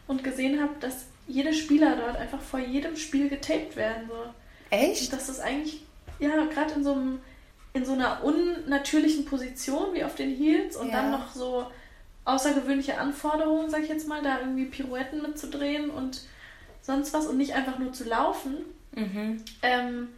[0.07, 4.07] und gesehen habe, dass jede Spieler dort einfach vor jedem Spiel getaped werden.
[4.07, 4.33] So.
[4.69, 5.12] Echt?
[5.13, 5.82] Das ist eigentlich,
[6.19, 7.19] ja, gerade in so einem,
[7.73, 11.01] in so einer unnatürlichen Position wie auf den Heels und Ja.
[11.01, 11.67] dann noch so
[12.25, 16.21] außergewöhnliche Anforderungen, sag ich jetzt mal, da irgendwie Pirouetten mitzudrehen und
[16.82, 18.58] sonst was und nicht einfach nur zu laufen.
[18.95, 19.43] Mhm.
[19.62, 20.10] Ähm,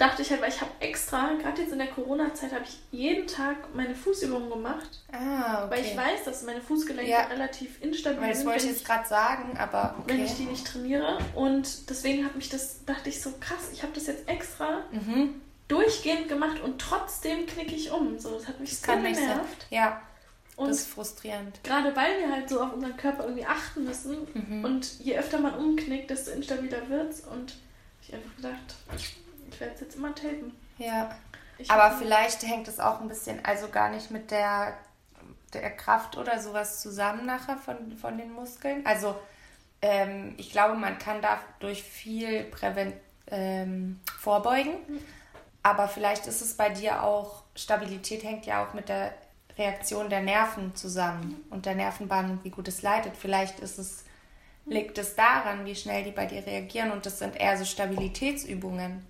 [0.00, 3.26] dachte ich halt, weil ich habe extra, gerade jetzt in der Corona-Zeit, habe ich jeden
[3.26, 5.70] Tag meine Fußübungen gemacht, Ah, okay.
[5.76, 7.26] weil ich weiß, dass meine Fußgelenke Ja.
[7.26, 10.24] relativ instabil Weil das sind, wollte ich wenn jetzt gerade sagen, aber wenn okay.
[10.26, 11.18] ich die nicht trainiere.
[11.34, 15.40] Und deswegen hat mich das, dachte ich so, krass, ich habe das jetzt extra Mhm.
[15.68, 18.18] durchgehend gemacht und trotzdem knicke ich um.
[18.18, 19.66] So, das hat mich Das so genervt.
[19.70, 20.00] Ja,
[20.56, 21.62] Und das ist frustrierend.
[21.62, 24.64] gerade weil wir halt so auf unseren Körper irgendwie achten müssen Mhm.
[24.64, 27.20] und je öfter man umknickt, desto instabiler wird's.
[27.20, 27.54] Und
[28.02, 28.74] ich einfach gedacht,
[29.50, 30.52] ich werde es jetzt immer tapen.
[30.78, 31.10] Ja.
[31.58, 34.78] Ich Aber vielleicht hängt es auch ein bisschen, also gar nicht mit der,
[35.52, 38.84] der Kraft oder sowas zusammen nachher von, von den Muskeln.
[38.86, 39.14] Also
[39.82, 42.92] ähm, ich glaube, man kann dadurch viel Präven
[43.30, 44.74] ähm, vorbeugen.
[45.62, 49.12] Aber vielleicht ist es bei dir auch, Stabilität hängt ja auch mit der
[49.58, 53.16] Reaktion der Nerven zusammen und der Nervenbahn wie gut es leitet.
[53.16, 54.04] Vielleicht ist es,
[54.70, 59.04] liegt es daran, wie schnell die bei dir reagieren und das sind eher so Stabilitätsübungen,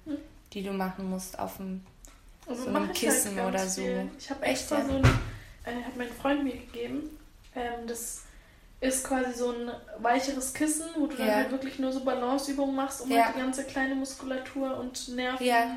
[0.53, 1.83] die du machen musst auf dem
[2.49, 3.83] Also so einem ich Kissen ganz oder so.
[3.83, 4.11] viel.
[4.19, 4.85] Ich habe Echt, extra ja?
[4.87, 7.03] so ein, äh, hat mein Freund mir gegeben.
[7.55, 8.23] Ähm, das
[8.81, 11.35] ist quasi so ein weicheres Kissen, wo du dann Ja.
[11.37, 13.27] halt wirklich nur so Balanceübungen machst, um Ja.
[13.27, 15.77] halt die ganze kleine Muskulatur und Ja.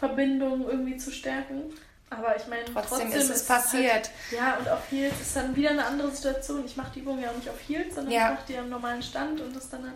[0.00, 1.72] Nervenverbindungen irgendwie zu stärken.
[2.10, 3.92] Aber ich meine, Trotzdem, trotzdem, ist es passiert.
[3.92, 6.64] Halt, ja, und auf Heels ist dann wieder eine andere Situation.
[6.64, 8.28] Ich mache die Übung ja auch nicht auf Heels, sondern Ja.
[8.28, 9.90] ich mache die am normalen Stand und das ist dann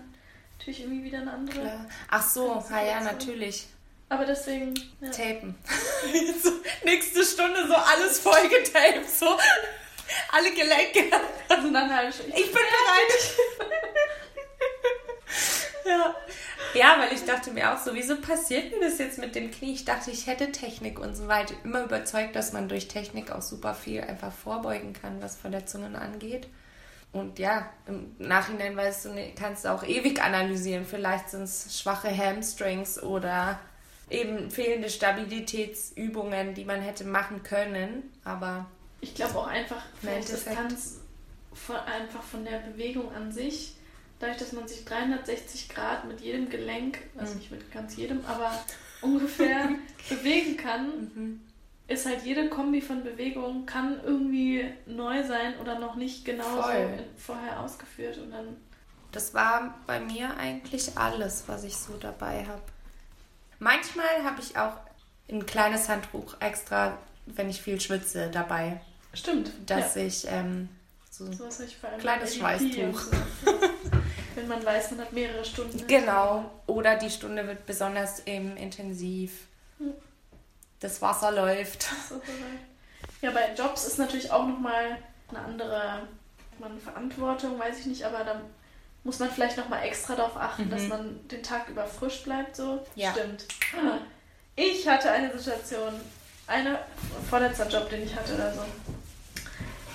[0.59, 1.61] natürlich irgendwie wieder eine andere.
[1.61, 1.87] Klar.
[2.11, 3.69] Ach so, ja, ja, natürlich.
[4.09, 5.11] Aber deswegen, ja.
[5.11, 5.55] Tapen.
[6.43, 6.51] so,
[6.83, 9.27] nächste Stunde so alles voll getaped, so
[10.33, 11.15] alle Gelenke.
[11.49, 13.61] Also dann halt, ich, Ich bin bereit.
[15.89, 16.15] ja.
[16.75, 19.73] ja, weil ich dachte mir auch so, wieso passiert mir das jetzt mit dem Knie?
[19.73, 21.55] Ich dachte, ich hätte Technik und so weiter.
[21.65, 26.49] Immer überzeugt, dass man durch Technik auch super viel einfach vorbeugen kann, was Verletzungen angeht.
[27.13, 30.85] Und ja, im Nachhinein weißt du, kannst du auch ewig analysieren.
[30.85, 33.59] Vielleicht sind es schwache Hamstrings oder
[34.11, 38.13] eben fehlende Stabilitätsübungen, die man hätte machen können.
[38.25, 38.67] Aber
[39.01, 43.75] Ich glaube auch einfach, vielleicht das kann einfach von der Bewegung an sich,
[44.21, 47.39] dadurch, dass man sich 360 Grad mit jedem Gelenk, also Mhm.
[47.39, 48.51] nicht mit ganz jedem, aber
[49.01, 49.69] ungefähr
[50.09, 51.41] bewegen kann, Mhm.
[51.87, 56.75] ist halt jede Kombi von Bewegungen kann irgendwie neu sein oder noch nicht genauso Voll.
[56.99, 58.57] in- vorher ausgeführt und dann
[59.13, 62.61] Das war bei mir eigentlich alles, was ich so dabei habe.
[63.59, 64.75] Manchmal habe ich auch
[65.31, 68.81] ein kleines Handtuch extra, wenn ich viel schwitze, dabei,
[69.15, 70.03] stimmt, dass ja.
[70.03, 70.69] ich ähm,
[71.11, 73.01] so So allem Kleines Schweißtuch.
[74.39, 75.87] Wenn man weiß, man hat mehrere Stunden.
[75.87, 79.47] genau oder die Stunde wird besonders eben intensiv.
[79.79, 79.95] Hm.
[80.81, 81.89] Das Wasser läuft.
[83.21, 84.97] Ja, bei Jobs ist natürlich auch nochmal
[85.29, 86.03] eine andere
[86.61, 88.41] man, Verantwortung, weiß ich nicht, aber da
[89.05, 92.57] muss man vielleicht nochmal extra darauf achten, dass man den Tag über frisch bleibt.
[92.57, 92.75] So.
[92.75, 92.81] Mhm.
[92.95, 93.13] Ja.
[93.13, 93.47] Stimmt.
[94.57, 95.95] Ich hatte eine Situation,
[96.47, 96.79] eine
[97.29, 98.61] vorletzter Job, den ich hatte oder so,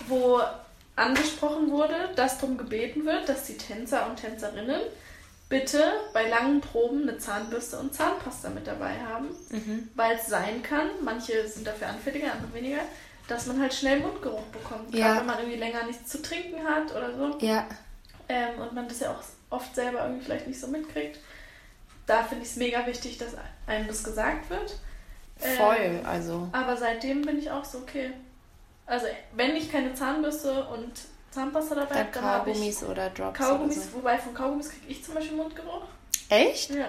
[0.08, 0.42] wo
[0.96, 4.82] angesprochen wurde, dass darum gebeten wird, dass die Tänzer und Tänzerinnen
[5.50, 9.28] bitte bei langen Proben eine Zahnbürste und Zahnpasta mit dabei haben,
[9.96, 12.82] weil es sein kann, manche sind dafür anfälliger, andere weniger,
[13.28, 15.08] dass man halt schnell Mundgeruch bekommt, Ja.
[15.08, 17.68] gerade wenn man irgendwie länger nichts zu trinken hat oder so Ja.
[18.30, 21.20] ähm, und man das ja auch oft selber irgendwie vielleicht nicht so mitkriegt.
[22.06, 23.30] Da finde ich es mega wichtig, dass
[23.68, 24.76] einem das gesagt wird.
[25.42, 26.50] Ähm, Voll, also.
[26.52, 28.12] aber seitdem bin ich auch so, okay.
[28.86, 30.91] Also, wenn ich keine Zahnbürste und
[31.32, 33.39] Zahnpasta dabei Dann habe, dann habe ich Kaugummis oder Drops.
[33.39, 33.93] Kaugummis, Oder so.
[33.98, 35.84] wobei von Kaugummis kriege ich zum Beispiel Mundgeruch.
[36.30, 36.69] Echt?
[36.72, 36.86] Ja.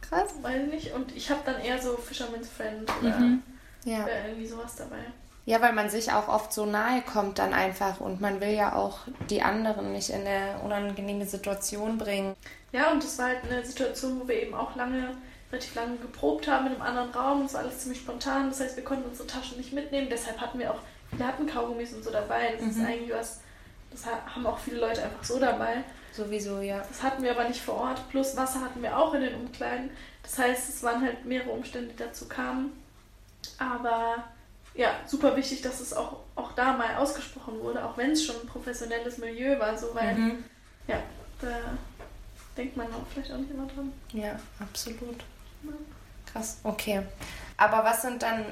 [0.00, 0.30] Krass.
[0.42, 0.92] Weiß nicht.
[0.92, 3.42] Und ich habe dann eher so Fisherman's Friend oder Mhm.
[3.84, 4.06] Ja.
[4.26, 4.98] irgendwie sowas dabei.
[5.46, 8.74] Ja, weil man sich auch oft so nahe kommt dann einfach und man will ja
[8.74, 8.98] auch
[9.30, 12.34] die anderen nicht in eine unangenehme Situation bringen.
[12.72, 15.16] Ja, und das war halt eine Situation, wo wir eben auch lange,
[15.50, 17.42] relativ lange geprobt haben in einem anderen Raum.
[17.46, 18.50] Es war alles ziemlich spontan.
[18.50, 20.08] Das heißt, wir konnten unsere Taschen nicht mitnehmen.
[20.10, 20.78] Deshalb hatten wir auch,
[21.12, 22.54] wir hatten Kaugummis und so dabei.
[22.58, 22.86] Das ist Mhm.
[22.86, 23.40] eigentlich was,
[23.90, 25.82] das ha- haben auch viele Leute einfach so dabei.
[26.12, 26.82] Sowieso, ja.
[26.88, 28.08] Das hatten wir aber nicht vor Ort.
[28.10, 29.90] Plus Wasser hatten wir auch in den Umkleiden.
[30.22, 32.72] Das heißt, es waren halt mehrere Umstände, die dazu kamen.
[33.58, 34.24] Aber
[34.74, 38.36] ja, super wichtig, dass es auch, auch da mal ausgesprochen wurde, auch wenn es schon
[38.40, 40.44] ein professionelles Milieu war, so weil, Mhm.
[40.86, 41.00] ja,
[41.40, 41.48] da
[42.56, 43.92] denkt man auch vielleicht auch nicht immer dran.
[44.12, 45.20] Ja, absolut.
[46.32, 47.02] Krass, okay.
[47.56, 48.44] Aber was sind dann,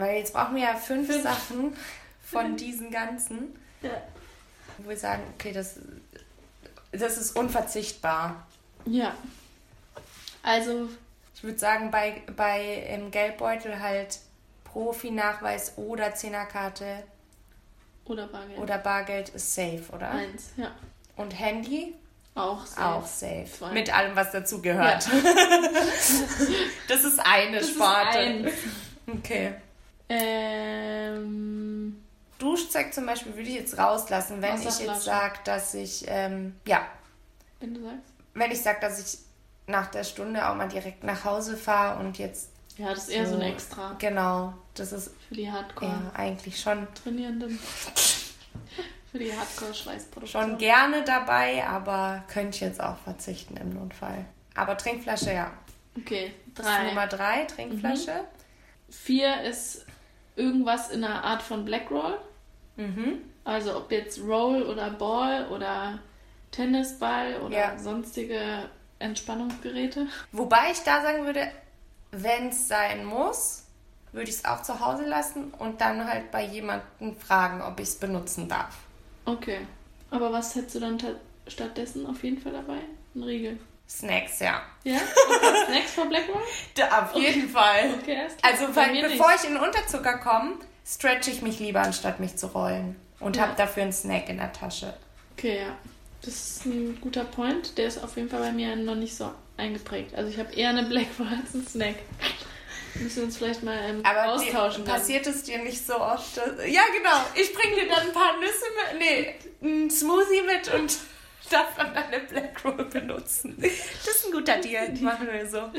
[0.00, 1.22] weil jetzt brauchen wir ja fünf, Fünf.
[1.22, 1.76] Sachen
[2.24, 3.90] von diesen ganzen, Ja.
[4.78, 5.76] wo wir sagen, okay, das,
[6.92, 8.46] das ist unverzichtbar.
[8.84, 9.14] Ja.
[10.42, 10.88] Also,
[11.34, 14.18] Ich würde sagen, bei, bei im Geldbeutel halt
[14.64, 17.02] Profi-Nachweis oder Zehnerkarte
[18.04, 18.58] oder Bargeld.
[18.58, 20.10] oder Bargeld ist safe, oder?
[20.10, 20.70] Eins, ja.
[21.16, 21.94] Und Handy
[22.34, 22.84] Auch safe.
[22.86, 23.46] auch safe.
[23.58, 23.72] Zwei.
[23.72, 25.06] Mit allem, was dazu gehört.
[25.06, 25.12] Ja.
[26.88, 28.18] Das ist eine Das ist Sparte.
[28.18, 28.50] eins.
[29.06, 29.54] Okay.
[30.08, 32.02] Ähm,
[32.38, 36.86] Duschzeug zum Beispiel würde ich jetzt rauslassen, wenn ich jetzt sage, dass ich, ähm, ja,
[37.60, 38.12] wenn du sagst.
[38.34, 39.18] wenn ich sage, dass ich
[39.66, 43.26] nach der Stunde auch mal direkt nach Hause fahre und jetzt, Ja, das ist eher
[43.26, 45.90] so, ein Extra genau, das ist für die Hardcore.
[45.90, 47.58] ja eigentlich schon, Trainierenden.
[49.10, 50.42] Für die Hardcore-Schweißproduktion.
[50.42, 54.26] schon gerne dabei, aber könnte ich jetzt auch verzichten im Notfall.
[54.54, 55.50] Aber Trinkflasche, ja.
[55.96, 56.84] Okay, Das ist drei.
[56.88, 58.24] Nummer drei, Trinkflasche.
[58.90, 59.86] Vier ist
[60.38, 62.18] irgendwas in einer Art von Blackroll.
[62.76, 63.18] Mhm.
[63.44, 65.98] Also ob jetzt Roll oder Ball oder
[66.50, 67.78] Tennisball oder Ja.
[67.78, 68.40] sonstige
[68.98, 70.06] Entspannungsgeräte.
[70.32, 71.50] Wobei ich da sagen würde,
[72.10, 73.64] wenn es sein muss,
[74.12, 77.88] würde ich es auch zu Hause lassen und dann halt bei jemandem fragen, ob ich
[77.88, 78.76] es benutzen darf.
[79.26, 79.60] Okay.
[80.10, 81.14] Aber was hättest du dann ta-
[81.46, 82.78] stattdessen auf jeden Fall dabei?
[83.14, 83.58] Ein Riegel.
[83.88, 84.62] Snacks, ja.
[84.84, 84.96] Ja?
[85.28, 86.42] Okay, Snacks for Blackroll?
[86.74, 87.94] Da, auf jeden Fall.
[88.02, 88.26] Okay.
[88.42, 89.44] Also, weil, bevor nicht.
[89.44, 90.54] ich in Unterzucker komme,
[90.86, 92.96] stretche ich mich lieber, anstatt mich zu rollen.
[93.20, 93.42] Und Ja.
[93.42, 94.94] habe dafür einen Snack in der Tasche.
[95.36, 95.76] Okay, ja.
[96.22, 97.78] Das ist ein guter Point.
[97.78, 100.14] Der ist auf jeden Fall bei mir noch nicht so eingeprägt.
[100.14, 101.96] Also ich habe eher eine Blackroll als einen Snack.
[102.94, 104.84] Müssen wir uns vielleicht mal ähm, Aber austauschen.
[104.84, 104.94] dann.
[104.96, 106.36] passiert es dir nicht so oft?
[106.36, 107.16] Dass, ja, genau.
[107.34, 110.96] Ich bringe dir dann ein paar Nüsse mit, nee, ein Smoothie mit und
[111.52, 113.56] darf dann eine Black Roll benutzen.
[113.58, 114.92] Das ist ein guter Deal.
[115.00, 115.70] Machen wir so.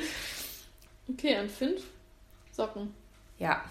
[1.09, 1.81] Okay, und fünf
[2.51, 2.93] Socken.
[3.37, 3.63] Ja,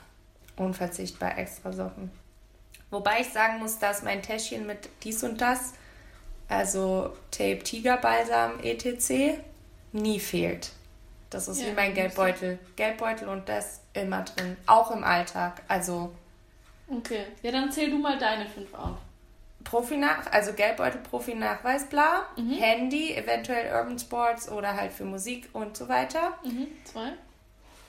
[0.56, 2.10] unverzichtbar extra Socken.
[2.90, 5.74] Wobei ich sagen muss, dass mein Täschchen mit dies und das,
[6.48, 9.38] also Tape Tigerbalsam etc.,
[9.92, 10.72] nie fehlt.
[11.30, 12.58] Das ist Ja, wie mein Geldbeutel.
[12.76, 14.56] Geldbeutel und das immer drin.
[14.66, 15.62] Auch im Alltag.
[15.68, 16.12] Also
[16.90, 17.26] Okay.
[17.42, 18.96] Ja, dann zähl du mal deine fünf auf.
[19.68, 22.26] Profi-Nach, also Geldbeutel, Profi-Nachweis, bla.
[22.36, 22.52] Mhm.
[22.54, 26.34] Handy, eventuell Urban Sports oder halt für Musik und so weiter.
[26.44, 26.66] Mhm.
[26.84, 27.12] Zwei,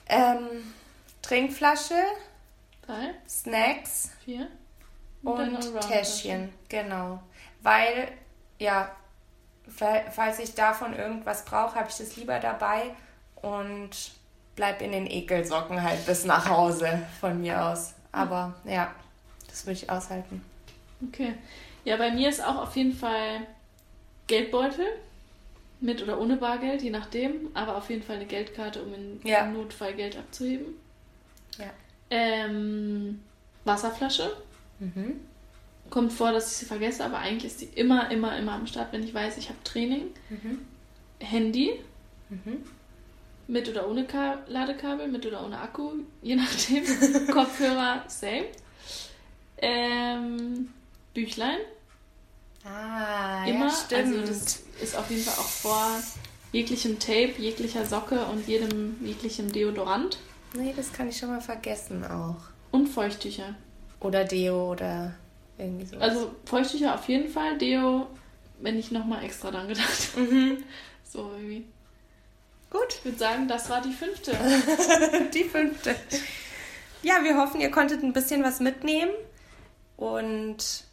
[0.08, 0.74] Ähm,
[1.22, 1.94] Trinkflasche,
[2.86, 4.48] drei, Snacks, vier.
[5.22, 5.88] und Allround-Tasche.
[5.88, 7.22] Täschchen, genau.
[7.62, 8.08] Weil,
[8.58, 8.90] ja,
[9.68, 12.90] fa- falls ich davon irgendwas brauche, habe ich das lieber dabei
[13.36, 13.90] und
[14.56, 17.94] bleib in den Ekelsocken halt bis nach Hause von mir aus.
[18.12, 18.90] Aber ja,
[19.48, 20.44] das würde ich aushalten.
[21.08, 21.34] Okay.
[21.84, 23.46] Ja, bei mir ist auch auf jeden Fall
[24.26, 24.86] Geldbeutel.
[25.82, 27.48] Mit oder ohne Bargeld, je nachdem.
[27.54, 29.46] Aber auf jeden Fall eine Geldkarte, um in, Ja.
[29.46, 30.74] Notfall Geld abzuheben.
[31.58, 31.70] Ja.
[32.10, 33.20] Ähm,
[33.64, 34.30] Wasserflasche.
[34.78, 35.20] Mhm.
[35.88, 38.92] Kommt vor, dass ich sie vergesse, aber eigentlich ist die immer, immer, immer am Start,
[38.92, 40.08] wenn ich weiß, ich habe Training.
[40.28, 40.58] Mhm.
[41.18, 41.80] Handy.
[42.28, 42.62] Mhm.
[43.48, 46.84] Mit oder ohne Ka Ladekabel, mit oder ohne Akku, je nachdem.
[47.32, 48.44] Kopfhörer, same.
[49.58, 50.68] Ähm,
[51.14, 51.58] Büchlein.
[52.64, 53.66] Ah, Immer.
[53.66, 54.16] ja, stimmt.
[54.16, 55.86] Also das ist auf jeden Fall auch vor
[56.52, 60.18] jeglichem Tape, jeglicher Socke und jedem jeglichem Deodorant.
[60.54, 62.36] nee, das kann ich schon mal vergessen auch.
[62.70, 63.54] Und Feuchttücher.
[64.00, 65.14] Oder Deo oder
[65.58, 65.96] irgendwie so.
[65.98, 68.06] Also Feuchttücher auf jeden Fall, Deo,
[68.60, 70.26] wenn ich nochmal extra dran gedacht habe.
[70.26, 70.64] mhm.
[71.04, 71.66] So irgendwie.
[72.70, 72.94] Gut.
[72.98, 74.32] Ich würde sagen, das war die fünfte.
[75.34, 75.96] Die fünfte.
[77.02, 79.10] Ja, wir hoffen, ihr konntet ein bisschen was mitnehmen.
[79.96, 80.84] Und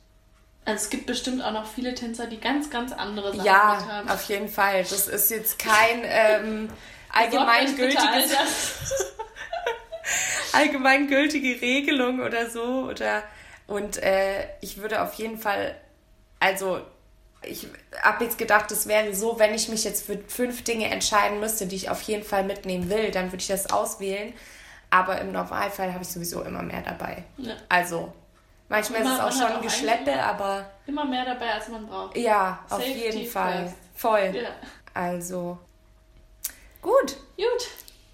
[0.68, 4.09] Also es gibt bestimmt auch noch viele Tänzer, die ganz, ganz andere Sachen ja, haben.
[4.09, 4.84] auf jeden Fall.
[4.84, 6.70] Das ist jetzt kein ähm,
[7.09, 8.01] allgemeingültiges,
[10.51, 12.89] allgemeingültige Regelung oder so.
[12.89, 13.24] Oder
[13.65, 15.74] und äh, ich würde auf jeden Fall,
[16.41, 16.82] also
[17.43, 17.68] ich
[18.01, 21.68] habe jetzt gedacht, es wäre so, wenn ich mich jetzt für fünf Dinge entscheiden müsste,
[21.68, 24.34] die ich auf jeden Fall mitnehmen will, dann würde ich das auswählen.
[24.89, 27.24] Aber im Normalfall habe ich sowieso immer mehr dabei.
[27.38, 27.53] Ja.
[27.70, 28.11] Also,
[28.70, 32.18] manchmal Immer- ist es auch schon Geschleppe, aber Immer mehr dabei, als man braucht.
[32.18, 33.63] ja, auf Safety jeden Fall.
[33.63, 33.76] first.
[33.95, 34.32] Voll.
[34.43, 34.49] Ja.
[34.93, 35.57] Also,
[36.82, 37.18] gut.
[37.38, 37.68] Gut,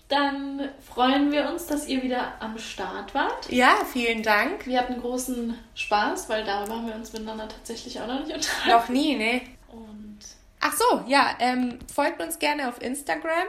[0.09, 3.49] dann freuen wir uns, dass ihr wieder am Start wart.
[3.49, 4.65] Ja, vielen Dank.
[4.67, 8.69] Wir hatten großen Spaß, weil darüber haben wir uns miteinander tatsächlich auch noch nicht unterhalten.
[8.69, 9.41] Noch nie, ne?
[9.71, 10.19] Und
[10.59, 13.47] Ach so, ja, ähm, folgt uns gerne auf Instagram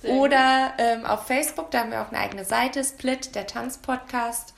[0.00, 1.70] Sehr oder ähm, auf Facebook.
[1.70, 4.54] Da haben wir auch eine eigene Seite, Split, der Tanzpodcast.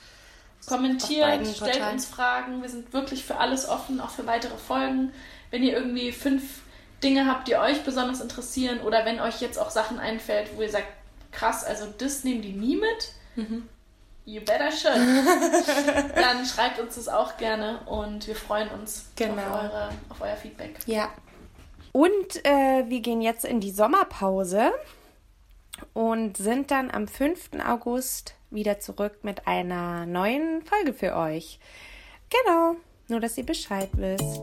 [0.67, 1.93] Kommentiert, stellt Portalen.
[1.93, 2.61] uns Fragen.
[2.61, 5.11] Wir sind wirklich für alles offen, auch für weitere Folgen.
[5.49, 6.61] Wenn ihr irgendwie fünf
[7.03, 10.69] Dinge habt, die euch besonders interessieren oder wenn euch jetzt auch Sachen einfällt, wo ihr
[10.69, 10.87] sagt,
[11.31, 13.11] krass, also das nehmen die nie mit.
[13.47, 13.67] Mhm.
[14.25, 14.95] You better should.
[16.15, 19.33] Dann schreibt uns das auch gerne und wir freuen uns Genau.
[19.41, 20.77] auf, eure, auf euer Feedback.
[20.85, 21.09] Ja.
[21.91, 24.71] Und äh, wir gehen jetzt in die Sommerpause
[25.93, 27.49] und sind dann am 5.
[27.67, 31.59] August wieder zurück mit einer neuen Folge für euch.
[32.29, 32.75] Genau,
[33.07, 34.41] nur dass ihr Bescheid wisst.